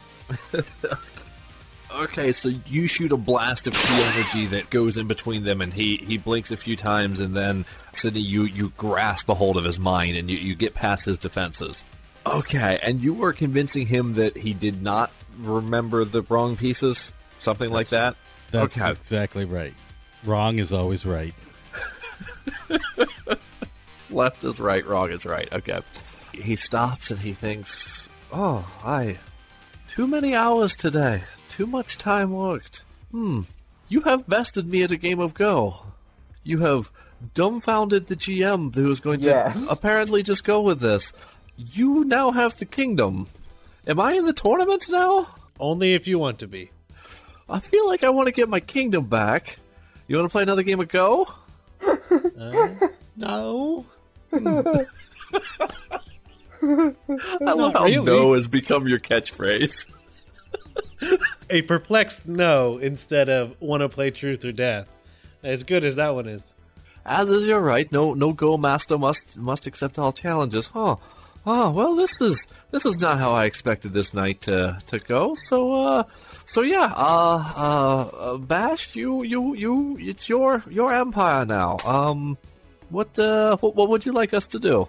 [1.96, 5.72] Okay, so you shoot a blast of ki energy that goes in between them, and
[5.72, 9.62] he, he blinks a few times, and then Sydney, you, you grasp a hold of
[9.62, 11.84] his mind, and you, you get past his defenses.
[12.26, 17.70] Okay, and you were convincing him that he did not remember the wrong pieces, something
[17.70, 18.16] like that.
[18.50, 18.90] That's Okay.
[18.92, 19.74] exactly right.
[20.24, 21.34] Wrong is always right.
[24.10, 25.52] Left is right, wrong is right.
[25.52, 25.80] Okay.
[26.32, 29.18] He stops and he thinks, "Oh, I
[29.88, 31.24] too many hours today.
[31.50, 32.82] Too much time worked.
[33.10, 33.42] Hmm.
[33.88, 35.80] You have bested me at a game of Go.
[36.42, 36.90] You have
[37.34, 41.12] dumbfounded the GM who is going to apparently just go with this.
[41.56, 43.28] You now have the kingdom.
[43.86, 45.28] Am I in the tournament now?
[45.60, 46.70] Only if you want to be.
[47.48, 49.58] I feel like I want to get my kingdom back.
[50.08, 51.28] You want to play another game of Go?
[52.38, 52.68] Uh,
[53.16, 53.84] no.
[54.32, 54.86] I
[57.40, 58.04] love how really.
[58.04, 59.86] no has become your catchphrase.
[61.50, 64.88] A perplexed no instead of want to play truth or death.
[65.42, 66.54] As good as that one is.
[67.04, 70.68] As is your right, no no go master must must accept all challenges.
[70.68, 70.96] Huh.
[71.46, 75.34] Oh, well this is this is not how I expected this night to to go.
[75.34, 76.02] So uh
[76.46, 81.76] so yeah, uh uh, uh Bash, you you you it's your your empire now.
[81.84, 82.38] Um
[82.88, 84.88] what uh what, what would you like us to do?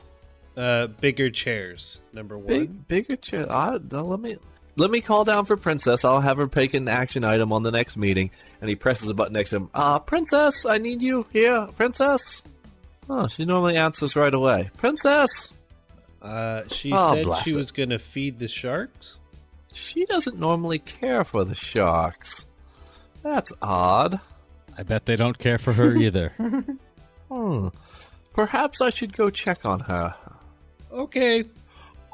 [0.55, 2.47] Uh, bigger chairs, number one.
[2.47, 3.45] Big bigger chair.
[3.51, 4.37] Uh, let me
[4.77, 6.05] let me call down for Princess.
[6.05, 8.31] I'll have her pick an action item on the next meeting.
[8.61, 9.69] And he presses a button next to him.
[9.73, 11.67] Uh, Princess, I need you here.
[11.75, 12.41] Princess.
[13.09, 14.69] Oh, she normally answers right away.
[14.77, 15.29] Princess.
[16.25, 17.55] Uh, she Oh, said she it.
[17.55, 19.19] was going to feed the sharks.
[19.73, 22.45] She doesn't normally care for the sharks.
[23.21, 24.19] That's odd.
[24.77, 26.33] I bet they don't care for her either.
[27.27, 27.69] Hmm.
[28.33, 30.13] Perhaps I should go check on her.
[30.91, 31.43] Okay.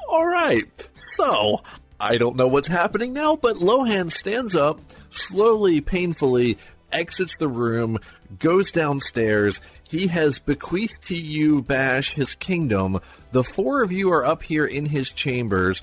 [0.08, 0.88] All right.
[0.94, 1.62] So,
[2.00, 6.56] I don't know what's happening now, but Lohan stands up, slowly, painfully
[6.90, 7.98] exits the room,
[8.38, 9.60] goes downstairs.
[9.92, 12.98] He has bequeathed to you, Bash, his kingdom.
[13.32, 15.82] The four of you are up here in his chambers.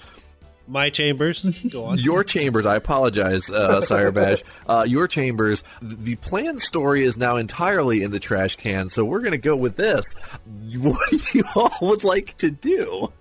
[0.68, 1.44] My chambers.
[1.72, 2.00] Go on.
[2.00, 4.42] Your chambers, I apologize, uh, Sire Bash.
[4.68, 9.20] Uh, your chambers, the plan story is now entirely in the trash can, so we're
[9.20, 10.04] going to go with this.
[10.80, 13.14] What do you all would like to do?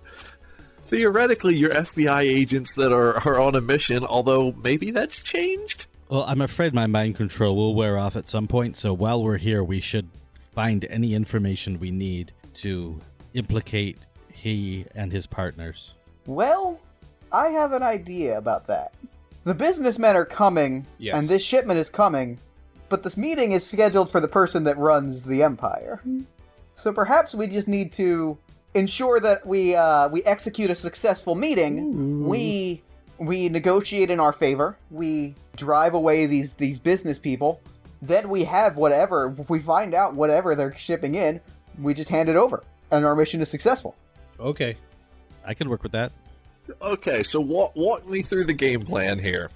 [0.87, 5.85] Theoretically, you're FBI agents that are, are on a mission, although maybe that's changed?
[6.09, 9.37] well, I'm afraid my mind control will wear off at some point, so while we're
[9.37, 10.09] here, we should
[10.59, 12.99] find any information we need to
[13.33, 13.97] implicate
[14.33, 15.93] he and his partners.
[16.25, 16.81] Well,
[17.31, 18.93] I have an idea about that.
[19.45, 21.15] The businessmen are coming, Yes.
[21.15, 22.39] and this shipment is coming,
[22.89, 26.01] but this meeting is scheduled for the person that runs the empire.
[26.75, 28.37] So perhaps we just need to
[28.73, 32.27] ensure that we uh, we execute a successful meeting.
[32.27, 32.81] We
[33.17, 34.75] we negotiate in our favor.
[34.91, 37.61] We drive away these these business people.
[38.01, 41.41] Then we have whatever we find out whatever they're shipping in.
[41.81, 43.95] We just hand it over, and our mission is successful.
[44.39, 44.77] Okay.
[45.45, 46.11] I could work with that.
[46.81, 49.49] Okay, so walk, walk me through the game plan here.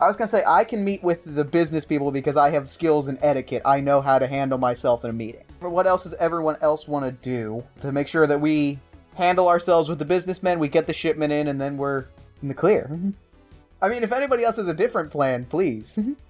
[0.00, 3.08] I was gonna say I can meet with the business people because I have skills
[3.08, 3.62] in etiquette.
[3.64, 5.44] I know how to handle myself in a meeting.
[5.60, 8.78] But what else does everyone else want to do to make sure that we
[9.14, 10.58] handle ourselves with the businessmen?
[10.58, 12.06] We get the shipment in, and then we're
[12.42, 12.90] in the clear.
[13.82, 15.98] I mean, if anybody else has a different plan, please.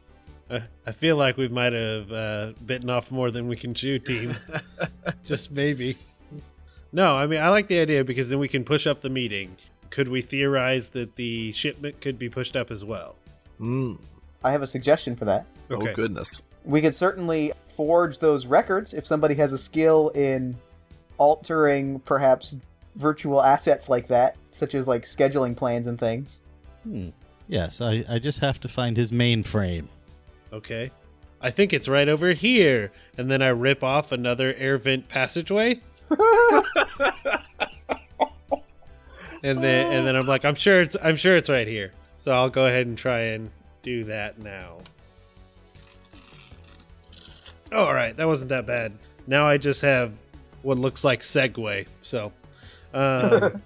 [0.49, 3.99] Uh, I feel like we might have uh, bitten off more than we can chew,
[3.99, 4.37] team.
[5.25, 5.99] Just maybe.
[6.93, 9.57] No, I mean, I like the idea because then we can push up the meeting.
[9.91, 13.17] Could we theorize that the shipment could be pushed up as well?
[13.61, 13.99] Mm.
[14.45, 15.47] I have a suggestion for that.
[15.71, 15.91] Okay.
[15.91, 16.43] Oh goodness.
[16.65, 20.57] We could certainly forge those records if somebody has a skill in
[21.19, 22.57] altering perhaps
[22.95, 26.41] virtual assets like that, such as like scheduling plans and things.
[26.85, 27.11] Hmm.
[27.49, 29.89] Yes, I, I just have to find his mainframe.
[30.57, 30.91] Okay.
[31.41, 32.91] I think it's right over here.
[33.19, 35.81] And then I rip off another air vent passageway.
[39.43, 41.93] and then and then I'm like, I'm sure it's I'm sure it's right here.
[42.17, 43.51] So I'll go ahead and try and
[43.83, 44.79] do that now.
[47.73, 48.93] All right, that wasn't that bad.
[49.27, 50.13] Now I just have
[50.63, 51.87] what looks like Segway.
[52.01, 52.33] So,
[52.95, 53.63] um,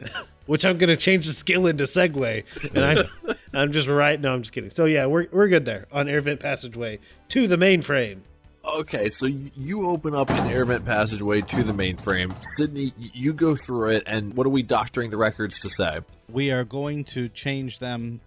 [0.46, 4.20] which I'm gonna change the skill into Segway, and I'm I'm just right.
[4.20, 4.70] No, I'm just kidding.
[4.70, 8.20] So yeah, we're we're good there on air vent passageway to the mainframe.
[8.64, 12.34] Okay, so you open up an air vent passageway to the mainframe.
[12.56, 16.00] Sydney, you go through it, and what are we doctoring the records to say?
[16.30, 18.20] We are going to change them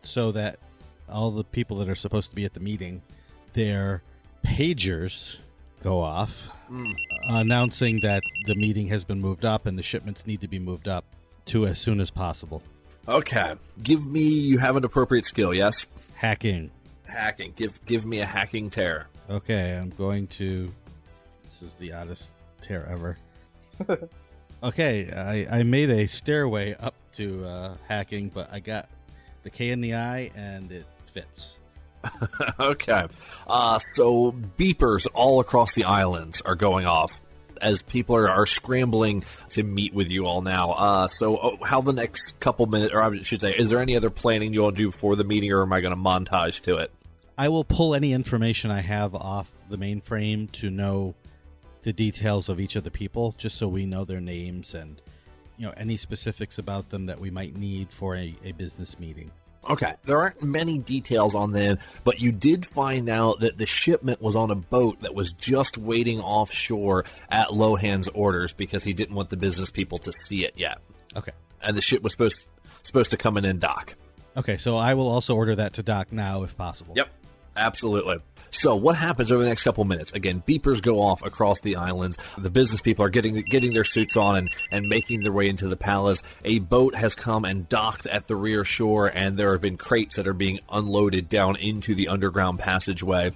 [0.00, 0.58] so that
[1.10, 3.02] all the people that are supposed to be at the meeting,
[3.52, 4.02] their
[4.42, 5.40] pagers
[5.80, 6.90] go off, hmm.
[7.28, 10.88] announcing that the meeting has been moved up and the shipments need to be moved
[10.88, 11.04] up
[11.46, 12.62] to as soon as possible.
[13.08, 14.22] Okay, give me.
[14.22, 15.86] You have an appropriate skill, yes?
[16.14, 16.70] Hacking.
[17.04, 17.52] Hacking.
[17.56, 19.08] Give give me a hacking tear.
[19.28, 20.70] Okay, I'm going to.
[21.44, 23.18] This is the oddest tear ever.
[24.62, 28.88] okay, I, I made a stairway up to uh, hacking, but I got
[29.42, 31.58] the K in the eye and it fits.
[32.60, 33.06] okay.
[33.46, 37.12] Uh, so beepers all across the islands are going off
[37.62, 40.72] as people are, are scrambling to meet with you all now.
[40.72, 43.96] Uh, so oh, how the next couple minutes, or I should say, is there any
[43.96, 46.62] other planning you want to do for the meeting, or am I going to montage
[46.62, 46.90] to it?
[47.38, 51.14] I will pull any information I have off the mainframe to know
[51.82, 55.00] the details of each of the people, just so we know their names and
[55.56, 59.30] you know any specifics about them that we might need for a, a business meeting.
[59.70, 64.20] Okay, there aren't many details on them, but you did find out that the shipment
[64.20, 69.14] was on a boat that was just waiting offshore at Lohan's orders because he didn't
[69.14, 70.78] want the business people to see it yet,
[71.14, 71.32] Okay.
[71.62, 72.44] and the ship was supposed
[72.82, 73.94] supposed to come in and dock.
[74.36, 76.94] Okay, so I will also order that to dock now if possible.
[76.96, 77.08] Yep,
[77.56, 78.16] absolutely.
[78.52, 80.12] So what happens over the next couple minutes?
[80.12, 82.18] Again, beepers go off across the islands.
[82.36, 85.68] The business people are getting getting their suits on and, and making their way into
[85.68, 86.22] the palace.
[86.44, 90.16] A boat has come and docked at the rear shore, and there have been crates
[90.16, 93.32] that are being unloaded down into the underground passageway.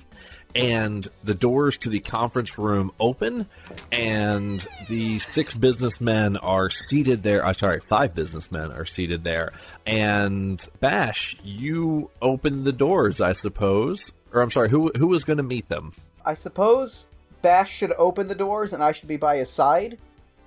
[0.55, 3.46] And the doors to the conference room open,
[3.92, 7.44] and the six businessmen are seated there.
[7.44, 9.52] I'm sorry, five businessmen are seated there.
[9.87, 15.37] And Bash, you open the doors, I suppose or I'm sorry, who who was going
[15.39, 15.93] to meet them?
[16.25, 17.07] I suppose
[17.43, 19.99] Bash should open the doors and I should be by his side,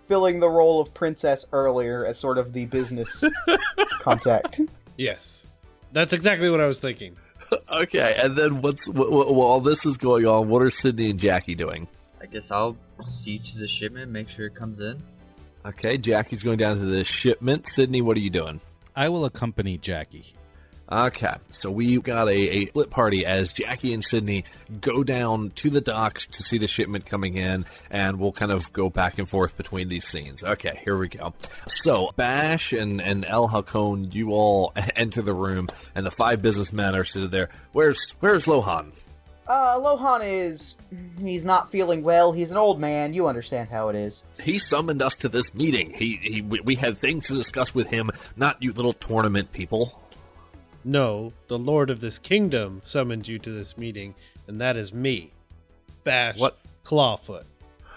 [0.07, 3.23] filling the role of princess earlier as sort of the business
[4.01, 4.59] contact.
[4.97, 5.45] Yes,
[5.91, 7.15] that's exactly what I was thinking.
[7.71, 11.19] okay, and then what's wh- wh- while this is going on, what are Sydney and
[11.19, 11.87] Jackie doing?
[12.21, 15.01] I guess I'll see to the shipment, make sure it comes in.
[15.65, 17.67] Okay, Jackie's going down to the shipment.
[17.67, 18.61] Sydney, what are you doing?
[18.95, 20.33] I will accompany Jackie.
[20.91, 24.45] Okay, so we've got a, a split party as Jackie and Sydney
[24.81, 28.73] go down to the docks to see the shipment coming in, and we'll kind of
[28.73, 30.43] go back and forth between these scenes.
[30.43, 31.35] Okay, here we go.
[31.67, 36.95] So, Bash and, and El Halcón, you all enter the room, and the five businessmen
[36.95, 37.49] are sitting there.
[37.71, 38.91] Where's Where's Lohan?
[39.47, 40.73] Uh, Lohan is.
[41.19, 42.31] He's not feeling well.
[42.31, 43.13] He's an old man.
[43.13, 44.23] You understand how it is.
[44.41, 45.93] He summoned us to this meeting.
[45.95, 49.99] He, he we we had things to discuss with him, not you little tournament people.
[50.83, 54.15] No, the lord of this kingdom summoned you to this meeting,
[54.47, 55.31] and that is me,
[56.03, 56.57] Bash What?
[56.83, 57.43] Clawfoot.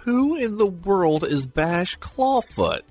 [0.04, 2.82] Who in the world is Bash Clawfoot?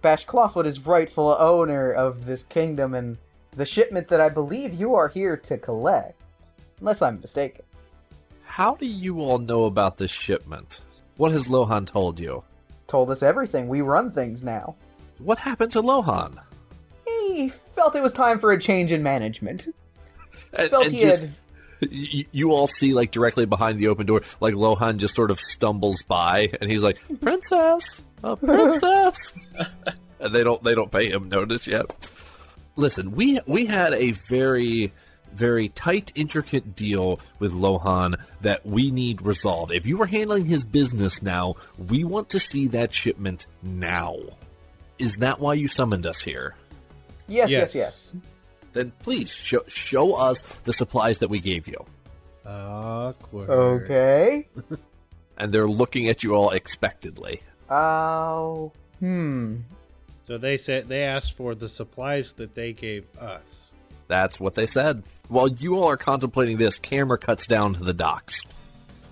[0.00, 3.18] Bash Clawfoot is rightful owner of this kingdom and
[3.50, 6.20] the shipment that I believe you are here to collect.
[6.78, 7.64] Unless I'm mistaken.
[8.44, 10.80] How do you all know about this shipment?
[11.16, 12.44] What has Lohan told you?
[12.86, 13.66] Told us everything.
[13.66, 14.76] We run things now.
[15.18, 16.38] What happened to Lohan?
[17.36, 19.66] He felt it was time for a change in management.
[20.52, 21.34] And- Felt and he just- had.
[21.90, 25.38] you, you all see like directly behind the open door, like Lohan just sort of
[25.40, 29.34] stumbles by, and he's like, "Princess, a princess,"
[30.18, 31.92] and they don't they don't pay him notice yet.
[32.76, 34.92] Listen, we we had a very
[35.34, 39.70] very tight, intricate deal with Lohan that we need resolved.
[39.72, 44.16] If you were handling his business now, we want to see that shipment now.
[44.98, 46.54] Is that why you summoned us here?
[47.28, 47.74] Yes, yes, Yes.
[47.74, 48.14] yes.
[48.72, 51.84] Then please show, show us the supplies that we gave you.
[52.44, 53.48] Awkward.
[53.50, 54.48] Okay.
[55.38, 57.42] and they're looking at you all expectantly.
[57.70, 58.72] Oh.
[59.00, 59.56] Hmm.
[60.26, 63.74] So they said they asked for the supplies that they gave us.
[64.08, 65.02] That's what they said.
[65.28, 68.40] While you all are contemplating this, camera cuts down to the docks.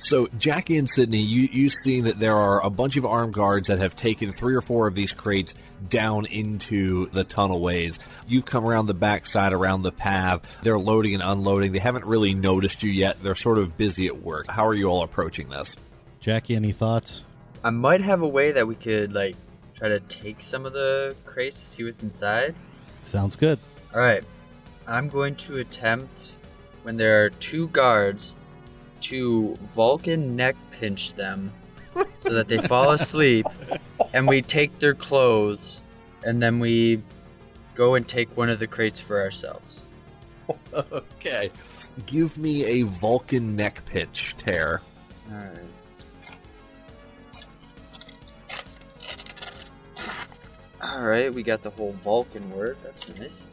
[0.04, 3.68] So, Jackie and Sydney, you, you've seen that there are a bunch of armed guards
[3.68, 5.54] that have taken three or four of these crates
[5.88, 7.98] down into the tunnelways.
[8.28, 10.46] You've come around the backside, around the path.
[10.62, 11.72] They're loading and unloading.
[11.72, 13.22] They haven't really noticed you yet.
[13.22, 14.50] They're sort of busy at work.
[14.50, 15.74] How are you all approaching this?
[16.20, 17.24] Jackie, any thoughts?
[17.64, 19.36] I might have a way that we could like
[19.74, 22.54] try to take some of the crates to see what's inside.
[23.04, 23.58] Sounds good.
[23.94, 24.22] All right,
[24.86, 26.32] I'm going to attempt
[26.82, 28.34] when there are two guards
[29.04, 31.52] to Vulcan neck pinch them
[31.94, 33.46] so that they fall asleep,
[34.12, 35.82] and we take their clothes,
[36.24, 37.02] and then we
[37.74, 39.84] go and take one of the crates for ourselves.
[40.74, 41.50] Okay.
[42.04, 44.82] Give me a Vulcan neck pinch, Tear.
[45.30, 45.58] All right.
[50.82, 52.76] All right, we got the whole Vulcan word.
[52.82, 53.48] That's nice.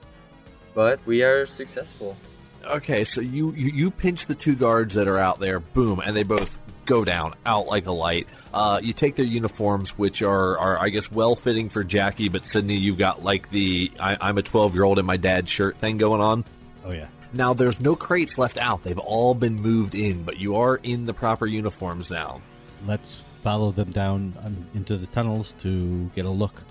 [0.73, 2.17] But we are successful.
[2.63, 6.15] Okay, so you, you you pinch the two guards that are out there, boom, and
[6.15, 8.27] they both go down out like a light.
[8.53, 12.45] Uh, you take their uniforms, which are, are I guess well fitting for Jackie, but
[12.45, 15.77] Sydney, you've got like the I, I'm a 12 year old in my dad's shirt
[15.77, 16.45] thing going on.
[16.85, 17.07] Oh yeah.
[17.33, 21.05] Now there's no crates left out; they've all been moved in, but you are in
[21.05, 22.41] the proper uniforms now.
[22.85, 26.63] Let's follow them down um, into the tunnels to get a look.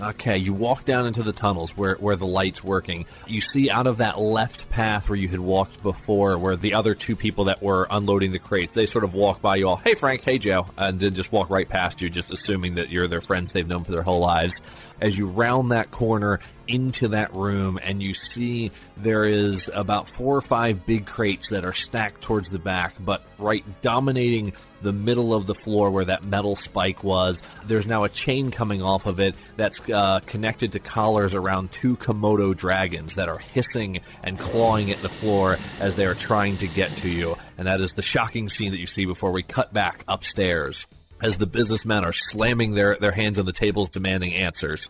[0.00, 3.06] Okay, you walk down into the tunnels where, where the light's working.
[3.26, 6.94] You see out of that left path where you had walked before, where the other
[6.94, 9.96] two people that were unloading the crates, they sort of walk by you all, hey
[9.96, 13.20] Frank, hey Joe, and then just walk right past you, just assuming that you're their
[13.20, 14.60] friends they've known for their whole lives.
[15.00, 16.38] As you round that corner
[16.68, 21.64] into that room, and you see there is about four or five big crates that
[21.64, 24.52] are stacked towards the back, but right dominating
[24.82, 27.42] the middle of the floor where that metal spike was.
[27.66, 31.96] There's now a chain coming off of it that's uh, connected to collars around two
[31.96, 36.68] Komodo dragons that are hissing and clawing at the floor as they are trying to
[36.68, 37.34] get to you.
[37.56, 40.86] And that is the shocking scene that you see before we cut back upstairs
[41.22, 44.88] as the businessmen are slamming their, their hands on the tables demanding answers.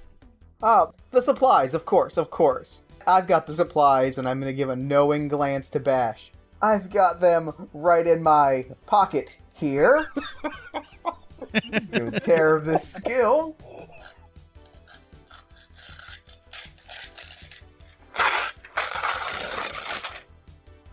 [0.61, 2.83] Ah, the supplies, of course, of course.
[3.07, 6.33] I've got the supplies, and I'm gonna give a knowing glance to Bash.
[6.61, 10.11] I've got them right in my pocket here.
[12.23, 13.57] Tear this skill.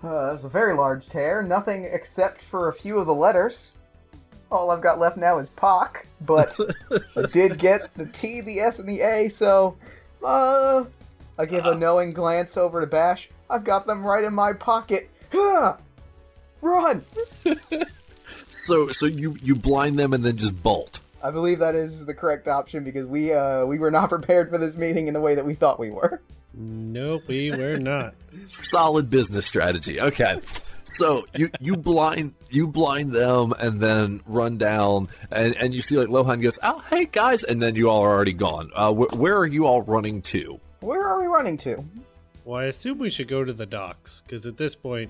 [0.03, 1.41] Uh, that's a very large tear.
[1.41, 3.71] Nothing except for a few of the letters.
[4.51, 6.57] All I've got left now is POC, but
[7.17, 9.75] I did get the T, the S, and the A, so
[10.23, 10.85] uh,
[11.37, 13.29] I give a knowing glance over to Bash.
[13.49, 15.09] I've got them right in my pocket.
[16.61, 17.05] Run!
[18.55, 21.01] So so you, you blind them and then just bolt.
[21.23, 24.57] I believe that is the correct option because we uh, we were not prepared for
[24.57, 26.21] this meeting in the way that we thought we were.
[26.53, 28.15] Nope, we were not.
[28.47, 29.99] Solid business strategy.
[29.99, 30.39] Okay.
[30.85, 35.97] So you you blind you blind them and then run down and, and you see
[35.97, 38.69] like Lohan goes oh hey guys and then you all are already gone.
[38.75, 40.59] Uh, wh- where are you all running to?
[40.81, 41.83] Where are we running to?
[42.43, 45.09] Well, I assume we should go to the docks because at this point,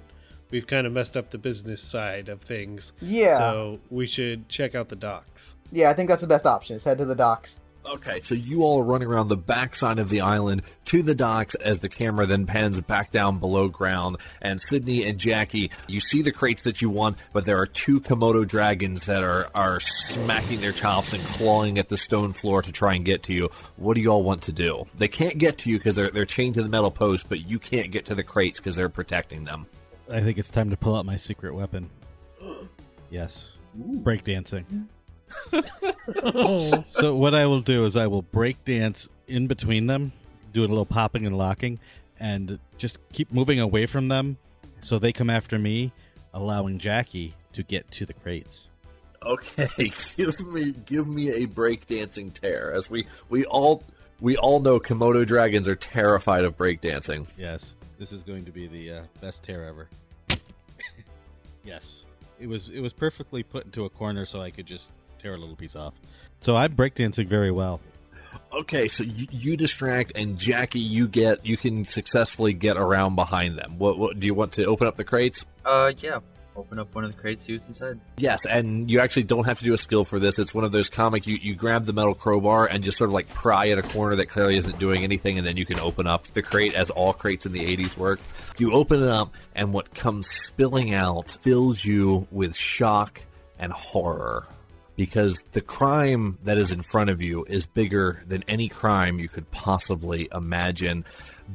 [0.50, 2.94] we've kind of messed up the business side of things.
[3.02, 3.38] Yeah.
[3.38, 5.58] So we should check out the docks.
[5.74, 6.78] Yeah, I think that's the best option.
[6.78, 7.60] Is head to the docks.
[7.88, 11.54] Okay, so you all are running around the backside of the island to the docks
[11.56, 14.18] as the camera then pans back down below ground.
[14.42, 18.02] And Sydney and Jackie, you see the crates that you want, but there are two
[18.02, 22.72] Komodo dragons that are, are smacking their chops and clawing at the stone floor to
[22.72, 23.50] try and get to you.
[23.78, 24.86] What do you all want to do?
[24.98, 27.60] They can't get to you because they're, they're chained to the metal post, but you
[27.60, 29.68] can't get to the crates because they're protecting them.
[30.10, 31.90] I think it's time to pull out my secret weapon.
[33.12, 33.60] Yes.
[33.78, 34.88] Breakdancing.
[36.88, 40.12] so what I will do is I will break dance in between them,
[40.54, 41.80] doing a little popping and locking,
[42.20, 44.38] and just keep moving away from them
[44.82, 45.92] so they come after me,
[46.34, 48.70] allowing Jackie to get to the crates.
[49.24, 52.72] Okay, give me give me a breakdancing tear.
[52.74, 53.84] As we we all
[54.22, 57.28] we all know Komodo dragons are terrified of breakdancing.
[57.38, 59.90] Yes, this is going to be the uh, best tear ever.
[61.64, 62.06] yes,
[62.40, 64.92] it was it was perfectly put into a corner so I could just
[65.26, 65.96] tear a little piece off.
[66.40, 67.82] So I'm breakdancing very well.
[68.54, 73.58] Okay, so you, you distract, and Jackie, you get you can successfully get around behind
[73.58, 73.80] them.
[73.80, 75.44] What, what do you want to open up the crates?
[75.66, 76.20] Uh, yeah.
[76.56, 78.00] Open up one of the crates, see what's inside.
[78.16, 80.40] Yes, and you actually don't have to do a skill for this.
[80.40, 81.28] It's one of those comic.
[81.28, 84.16] You, you grab the metal crowbar and just sort of like pry at a corner
[84.18, 87.12] that clearly isn't doing anything, and then you can open up the crate as all
[87.12, 88.22] crates in the 80s work.
[88.58, 93.22] You open it up, and what comes spilling out fills you with shock
[93.60, 94.48] and horror.
[94.96, 99.28] Because the crime that is in front of you is bigger than any crime you
[99.28, 101.06] could possibly imagine.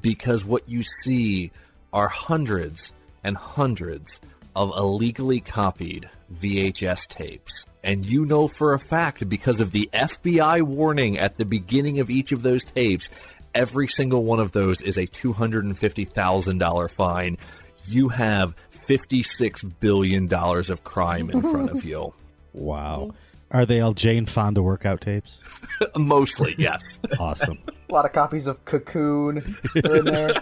[0.01, 1.51] Because what you see
[1.93, 2.93] are hundreds
[3.25, 4.21] and hundreds
[4.55, 7.67] of illegally copied VHS tapes.
[7.83, 12.11] And you know for a fact because of the FBI warning at the beginning of
[12.11, 13.09] each of those tapes,
[13.55, 17.39] every single one of those is a $250,000 fine.
[17.87, 18.55] You have
[18.89, 22.13] $56 billion of crime in front of you.
[22.53, 23.13] Wow.
[23.53, 25.43] Are they all Jane Fonda workout tapes?
[25.97, 26.99] Mostly, yes.
[27.19, 27.59] Awesome.
[27.89, 30.35] A lot of copies of Cocoon are in there.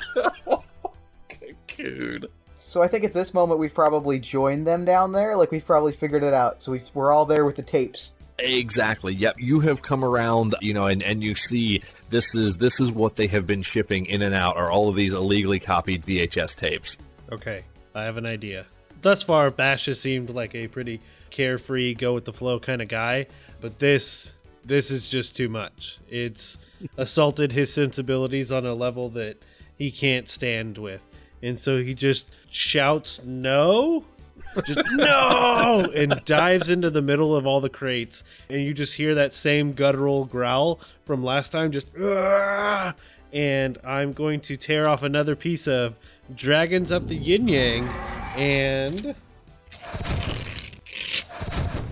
[1.77, 2.27] Dude.
[2.57, 5.37] So I think at this moment we've probably joined them down there.
[5.37, 6.61] Like we've probably figured it out.
[6.63, 8.13] So we've, we're all there with the tapes.
[8.39, 9.15] Exactly.
[9.15, 9.37] Yep.
[9.39, 13.17] You have come around, you know, and, and you see this is this is what
[13.17, 16.97] they have been shipping in and out are all of these illegally copied VHS tapes.
[17.33, 18.67] Okay, I have an idea.
[19.01, 22.89] Thus far, Bash has seemed like a pretty carefree, go with the flow kind of
[22.89, 23.27] guy,
[23.61, 24.35] but this
[24.65, 25.99] this is just too much.
[26.09, 26.59] It's
[26.97, 29.39] assaulted his sensibilities on a level that
[29.77, 31.05] he can't stand with.
[31.43, 34.05] And so he just shouts no,
[34.67, 38.25] just no, and dives into the middle of all the crates.
[38.51, 42.95] And you just hear that same guttural growl from last time, just "Argh!"
[43.33, 45.99] and I'm going to tear off another piece of
[46.35, 47.89] Dragons Up the Yin Yang,
[48.37, 49.15] and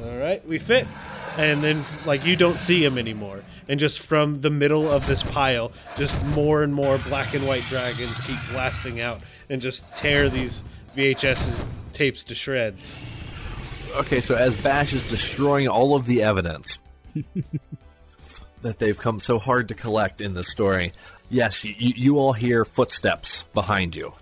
[0.05, 0.87] all right, we fit.
[1.37, 3.43] And then, like, you don't see him anymore.
[3.69, 7.65] And just from the middle of this pile, just more and more black and white
[7.65, 9.21] dragons keep blasting out
[9.51, 10.65] and just tear these
[10.97, 12.97] VHS tapes to shreds.
[13.97, 16.79] Okay, so as Bash is destroying all of the evidence
[18.63, 20.93] that they've come so hard to collect in this story,
[21.29, 24.15] yes, you, you all hear footsteps behind you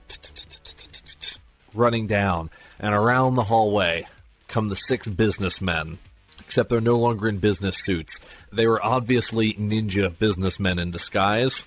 [1.74, 4.06] running down, and around the hallway
[4.48, 5.98] come the six businessmen.
[6.40, 8.20] Except they're no longer in business suits.
[8.52, 11.62] They were obviously ninja businessmen in disguise.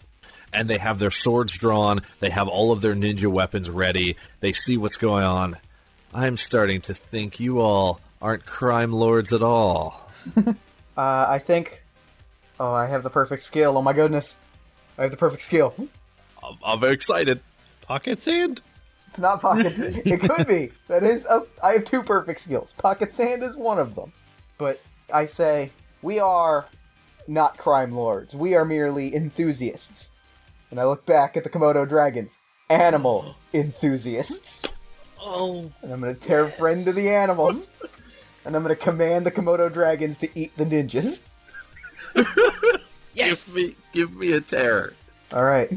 [0.53, 2.01] And they have their swords drawn.
[2.19, 4.15] They have all of their ninja weapons ready.
[4.39, 5.57] They see what's going on.
[6.13, 10.09] I'm starting to think you all aren't crime lords at all.
[10.97, 11.83] Uh, I think.
[12.59, 13.77] Oh, I have the perfect skill.
[13.77, 14.35] Oh my goodness.
[14.97, 15.75] I have the perfect skill.
[16.43, 17.39] I'm, I'm excited.
[17.81, 18.61] Pocket sand?
[19.09, 20.01] It's not pocket sand.
[20.05, 20.71] it could be.
[20.87, 21.25] That is.
[21.25, 22.73] A, I have two perfect skills.
[22.77, 24.11] Pocket sand is one of them.
[24.57, 24.81] But
[25.13, 26.65] I say, we are
[27.27, 28.35] not crime lords.
[28.35, 30.09] We are merely enthusiasts.
[30.71, 32.39] And I look back at the Komodo dragons.
[32.69, 34.65] Animal enthusiasts.
[35.19, 37.71] Oh, And I'm gonna tear friend to the animals.
[38.45, 41.21] And I'm gonna command the Komodo dragons to eat the ninjas.
[43.15, 44.93] give me, give me a terror.
[45.33, 45.71] Alright.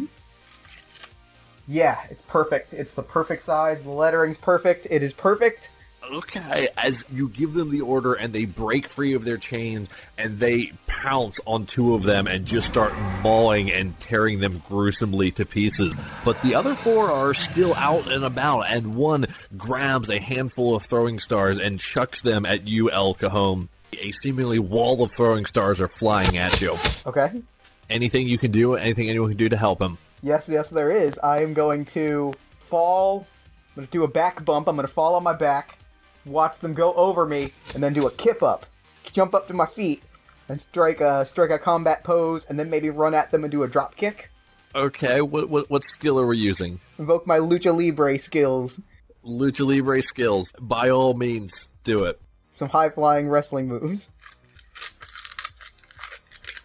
[1.71, 2.73] Yeah, it's perfect.
[2.73, 3.81] It's the perfect size.
[3.83, 4.89] The lettering's perfect.
[4.91, 5.71] It is perfect.
[6.13, 10.41] Okay, as you give them the order and they break free of their chains and
[10.41, 12.93] they pounce on two of them and just start
[13.23, 15.97] mauling and tearing them gruesomely to pieces.
[16.25, 20.85] But the other four are still out and about, and one grabs a handful of
[20.87, 23.69] throwing stars and chucks them at you, El Cajon.
[23.97, 26.77] A seemingly wall of throwing stars are flying at you.
[27.07, 27.43] Okay?
[27.89, 29.99] Anything you can do, anything anyone can do to help him.
[30.23, 31.19] Yes, yes, there is.
[31.19, 33.27] I am going to fall.
[33.71, 34.69] I'm going to do a back bump.
[34.69, 35.79] I'm going to fall on my back,
[36.27, 38.67] watch them go over me, and then do a kip up.
[39.05, 40.03] Jump up to my feet
[40.49, 43.63] and strike a strike a combat pose, and then maybe run at them and do
[43.63, 44.31] a drop kick.
[44.75, 46.79] Okay, what, what, what skill are we using?
[46.99, 48.81] Invoke my lucha libre skills.
[49.25, 50.51] Lucha Libre skills.
[50.61, 52.21] By all means, do it.
[52.51, 54.11] Some high flying wrestling moves.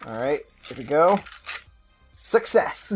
[0.06, 1.18] All right, here we go.
[2.12, 2.92] Success.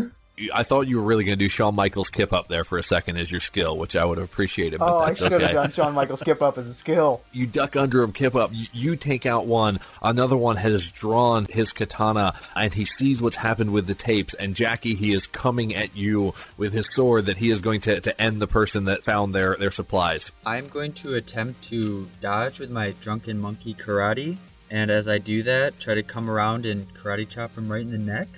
[0.55, 2.83] I thought you were really going to do Shawn Michaels kip up there for a
[2.83, 4.79] second as your skill, which I would have appreciated.
[4.81, 5.45] But Oh, I should okay.
[5.45, 7.21] have done Shawn Michaels Kip up as a skill.
[7.33, 8.51] You duck under him, kip up.
[8.53, 9.81] You, you take out one.
[10.03, 14.35] Another one has drawn his katana, and he sees what's happened with the tapes.
[14.35, 18.01] And Jackie, he is coming at you with his sword that he is going to,
[18.01, 20.33] to end the person that found their, their supplies.
[20.47, 24.37] I'm going to attempt to dodge with my drunken monkey karate,
[24.71, 27.91] and as I do that, try to come around and karate chop him right in
[27.91, 28.29] the neck.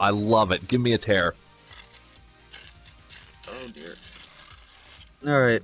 [0.00, 0.66] I love it.
[0.66, 1.34] Give me a tear.
[3.52, 3.94] Oh dear.
[5.32, 5.62] All right.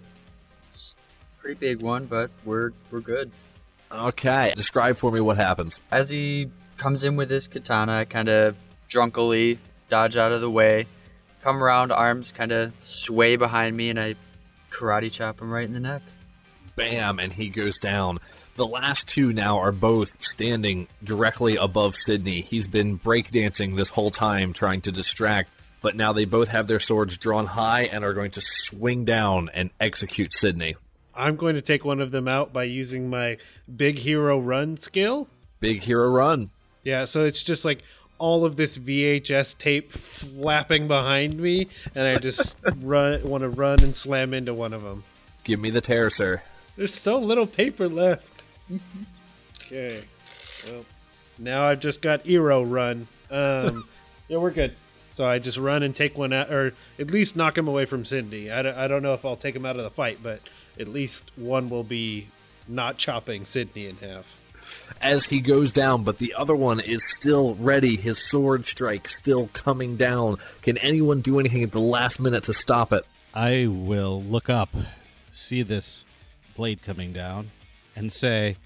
[1.41, 3.31] Pretty big one, but we're we're good.
[3.91, 5.81] Okay, describe for me what happens.
[5.91, 8.55] As he comes in with his katana, kind of
[8.89, 9.59] drunkily
[9.89, 10.87] dodge out of the way,
[11.43, 14.15] come around, arms kind of sway behind me, and I
[14.71, 16.03] karate chop him right in the neck.
[16.77, 18.19] bam, and he goes down.
[18.57, 22.43] The last two now are both standing directly above Sydney.
[22.43, 25.49] He's been breakdancing this whole time, trying to distract,
[25.81, 29.51] but now they both have their swords drawn high and are going to swing down
[29.55, 30.77] and execute Sydney.
[31.15, 33.39] I'm going to take one of them out by using my
[33.75, 35.29] big hero run skill.
[35.61, 36.51] Big hero run.
[36.85, 37.83] Yeah, so it's just like
[38.19, 43.83] all of this VHS tape flapping behind me, and I just run want to run
[43.83, 45.05] and slam into one of them.
[45.45, 46.43] Give me the tear, sir.
[46.77, 48.45] There's so little paper left.
[49.67, 50.05] okay.
[50.69, 50.85] Well,
[51.39, 53.09] now I've just got Eero run.
[53.31, 53.89] Um,
[54.29, 54.75] yeah, we're good.
[55.19, 58.05] So I just run and take one out, or at least knock him away from
[58.05, 58.53] Cindy.
[58.53, 60.39] I don't, I don't know if I'll take him out of the fight, but
[60.79, 62.29] at least one will be
[62.69, 64.39] not chopping Sydney in half.
[65.03, 67.97] As he goes down, but the other one is still ready.
[67.97, 70.37] His sword strike still coming down.
[70.63, 73.05] Can anyone do anything at the last minute to stop it?
[73.35, 74.69] I will look up,
[75.33, 76.05] see this
[76.55, 77.51] blade coming down,
[77.97, 78.57] and say,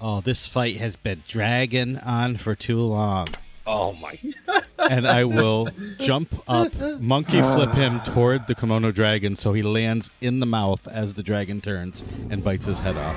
[0.00, 3.26] "Oh, this fight has been dragging on for too long."
[3.66, 4.62] Oh my!
[4.78, 5.68] And I will
[5.98, 10.86] jump up, monkey flip him toward the Komodo dragon so he lands in the mouth
[10.88, 13.16] as the dragon turns and bites his head off.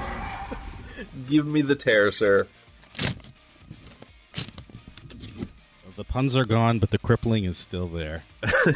[1.28, 2.48] Give me the tear, sir.
[5.96, 8.24] The puns are gone, but the crippling is still there.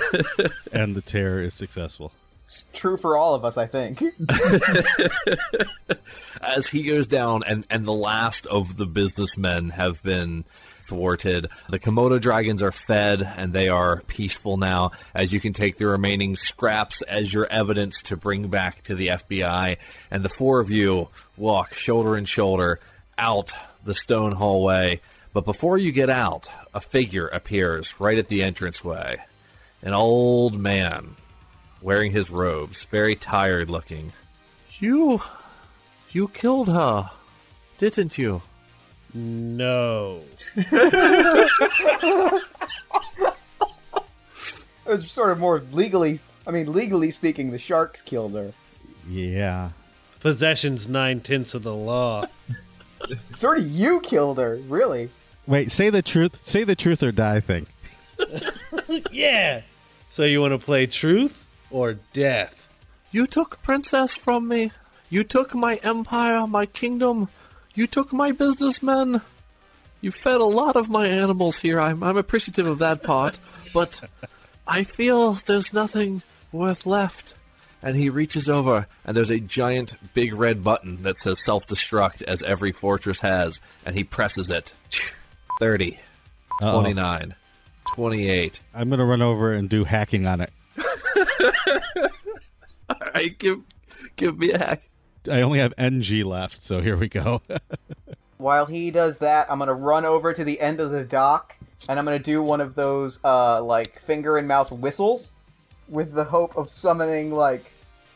[0.73, 2.11] and the tear is successful.
[2.45, 4.03] It's true for all of us, I think.
[6.41, 10.43] As he goes down, and, and the last of the businessmen have been
[10.87, 11.49] thwarted.
[11.69, 15.87] The Komodo dragons are fed and they are peaceful now, as you can take the
[15.87, 19.77] remaining scraps as your evidence to bring back to the FBI.
[20.11, 22.79] And the four of you walk shoulder and shoulder
[23.17, 23.53] out
[23.83, 25.01] the stone hallway.
[25.33, 29.17] But before you get out, a figure appears right at the entranceway.
[29.81, 31.15] An old man
[31.81, 34.13] wearing his robes, very tired looking.
[34.79, 35.21] You.
[36.11, 37.09] You killed her,
[37.79, 38.43] didn't you?
[39.13, 40.21] No.
[44.85, 46.19] It was sort of more legally.
[46.45, 48.51] I mean, legally speaking, the sharks killed her.
[49.07, 49.69] Yeah.
[50.19, 52.25] Possession's nine tenths of the law.
[53.33, 55.09] Sort of, you killed her, really.
[55.45, 56.39] Wait, say the truth.
[56.43, 57.67] Say the truth or die thing.
[59.11, 59.61] yeah.
[60.07, 62.69] So you want to play truth or death?
[63.11, 64.71] You took Princess from me.
[65.09, 67.27] You took my empire, my kingdom.
[67.75, 69.21] You took my businessmen.
[70.01, 71.79] You fed a lot of my animals here.
[71.79, 73.39] I'm, I'm appreciative of that part.
[73.73, 73.99] But
[74.67, 76.21] I feel there's nothing
[76.51, 77.33] worth left.
[77.81, 82.23] And he reaches over, and there's a giant big red button that says self destruct,
[82.23, 83.59] as every fortress has.
[83.85, 84.71] And he presses it.
[85.59, 85.99] 30,
[86.61, 86.79] Uh-oh.
[86.79, 87.35] 29,
[87.93, 88.61] 28.
[88.73, 90.51] I'm gonna run over and do hacking on it.
[92.89, 93.59] All right, give,
[94.15, 94.83] give me a hack.
[95.29, 97.41] I only have NG left, so here we go.
[98.37, 101.55] While he does that, I'm gonna run over to the end of the dock
[101.87, 105.31] and I'm gonna do one of those uh, like finger and mouth whistles,
[105.89, 107.71] with the hope of summoning like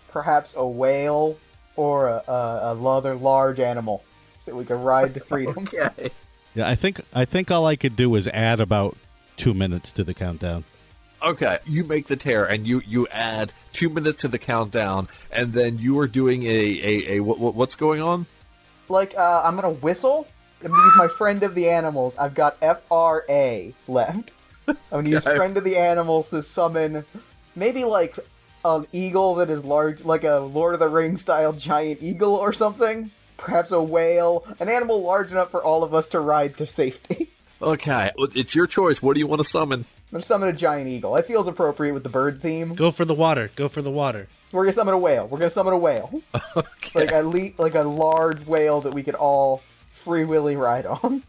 [0.10, 1.38] perhaps a whale
[1.76, 2.32] or a, a,
[2.76, 4.03] a other large animal,
[4.45, 5.68] so we can ride to freedom.
[5.74, 6.12] Okay.
[6.55, 8.97] yeah, I think I think all I could do was add about
[9.36, 10.64] two minutes to the countdown.
[11.28, 15.51] Okay, you make the tear and you you add two minutes to the countdown, and
[15.51, 18.28] then you are doing a a, a what, what what's going on?
[18.88, 20.25] Like uh, I'm gonna whistle.
[20.63, 22.17] I'm gonna use my friend of the animals.
[22.17, 24.32] I've got FRA left.
[24.69, 27.03] I'm gonna use friend of the animals to summon
[27.57, 28.17] maybe like
[28.63, 32.53] an eagle that is large, like a Lord of the Rings style giant eagle or
[32.53, 33.11] something.
[33.36, 37.32] Perhaps a whale, an animal large enough for all of us to ride to safety.
[37.62, 39.01] Okay, it's your choice.
[39.01, 39.80] What do you want to summon?
[39.80, 41.16] I'm gonna summon a giant eagle.
[41.16, 42.76] It feels appropriate with the bird theme.
[42.76, 43.49] Go for the water.
[43.55, 44.28] Go for the water.
[44.51, 45.28] We're gonna summon a whale.
[45.28, 46.22] We're gonna summon a whale,
[46.55, 46.89] okay.
[46.93, 51.24] like a le- like a large whale that we could all free willy ride on.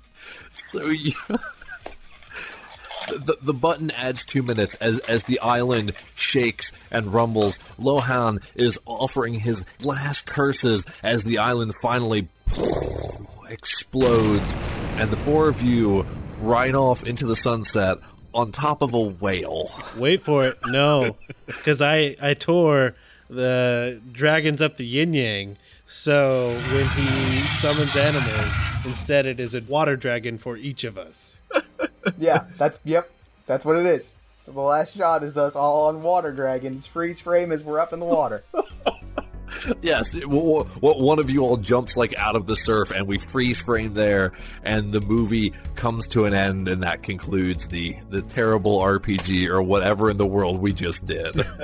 [0.54, 1.12] So you.
[3.08, 7.58] The, the button adds two minutes as, as the island shakes and rumbles.
[7.80, 12.28] Lohan is offering his last curses as the island finally
[13.48, 14.54] explodes,
[14.98, 16.04] and the four of you
[16.40, 17.98] ride off into the sunset
[18.34, 19.70] on top of a whale.
[19.96, 20.58] Wait for it.
[20.66, 22.94] No, because I I tore
[23.30, 25.56] the dragons up the yin yang.
[25.86, 28.52] So when he summons animals,
[28.84, 31.42] instead it is a water dragon for each of us.
[32.18, 33.10] yeah, that's yep,
[33.46, 34.14] that's what it is.
[34.40, 36.86] So the last shot is us all on water dragons.
[36.86, 38.42] Freeze frame as we're up in the water.
[39.82, 43.06] Yes, it- w- w- one of you all jumps like out of the surf, and
[43.06, 44.32] we freeze frame there,
[44.62, 49.62] and the movie comes to an end, and that concludes the the Tearable RPG or
[49.62, 51.46] whatever in the world we just did.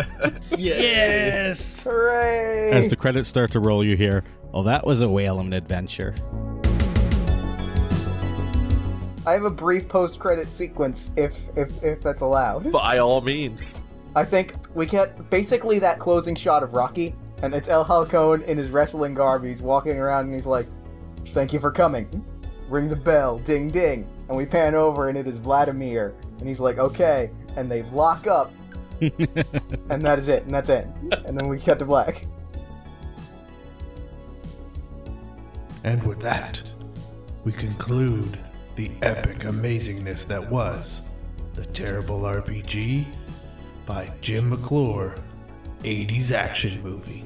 [0.56, 1.82] Yes.
[1.82, 2.70] Hooray!
[2.70, 4.22] As the credits start to roll, you hear,
[4.52, 6.14] "Oh, that was a whale of an adventure."
[9.26, 12.70] I have a brief post-credit sequence, if if if that's allowed.
[12.70, 13.74] By all means.
[14.14, 18.58] I think we get basically that closing shot of Rocky, and it's El Halcón in
[18.58, 19.44] his wrestling garb.
[19.44, 20.66] He's walking around and he's like,
[21.26, 22.24] "Thank you for coming."
[22.68, 24.06] ring the bell, ding ding.
[24.28, 26.14] And we pan over and it is Vladimir.
[26.38, 27.30] And he's like, okay.
[27.56, 28.52] And they lock up.
[29.00, 30.44] and that is it.
[30.44, 30.86] And that's it.
[31.24, 32.26] And then we cut to black.
[35.84, 36.62] And with that,
[37.44, 38.38] we conclude
[38.74, 41.12] the epic amazingness that was
[41.52, 43.04] The Tearable RPG
[43.84, 45.14] by Jim McClure,
[45.84, 47.22] 80s action movie.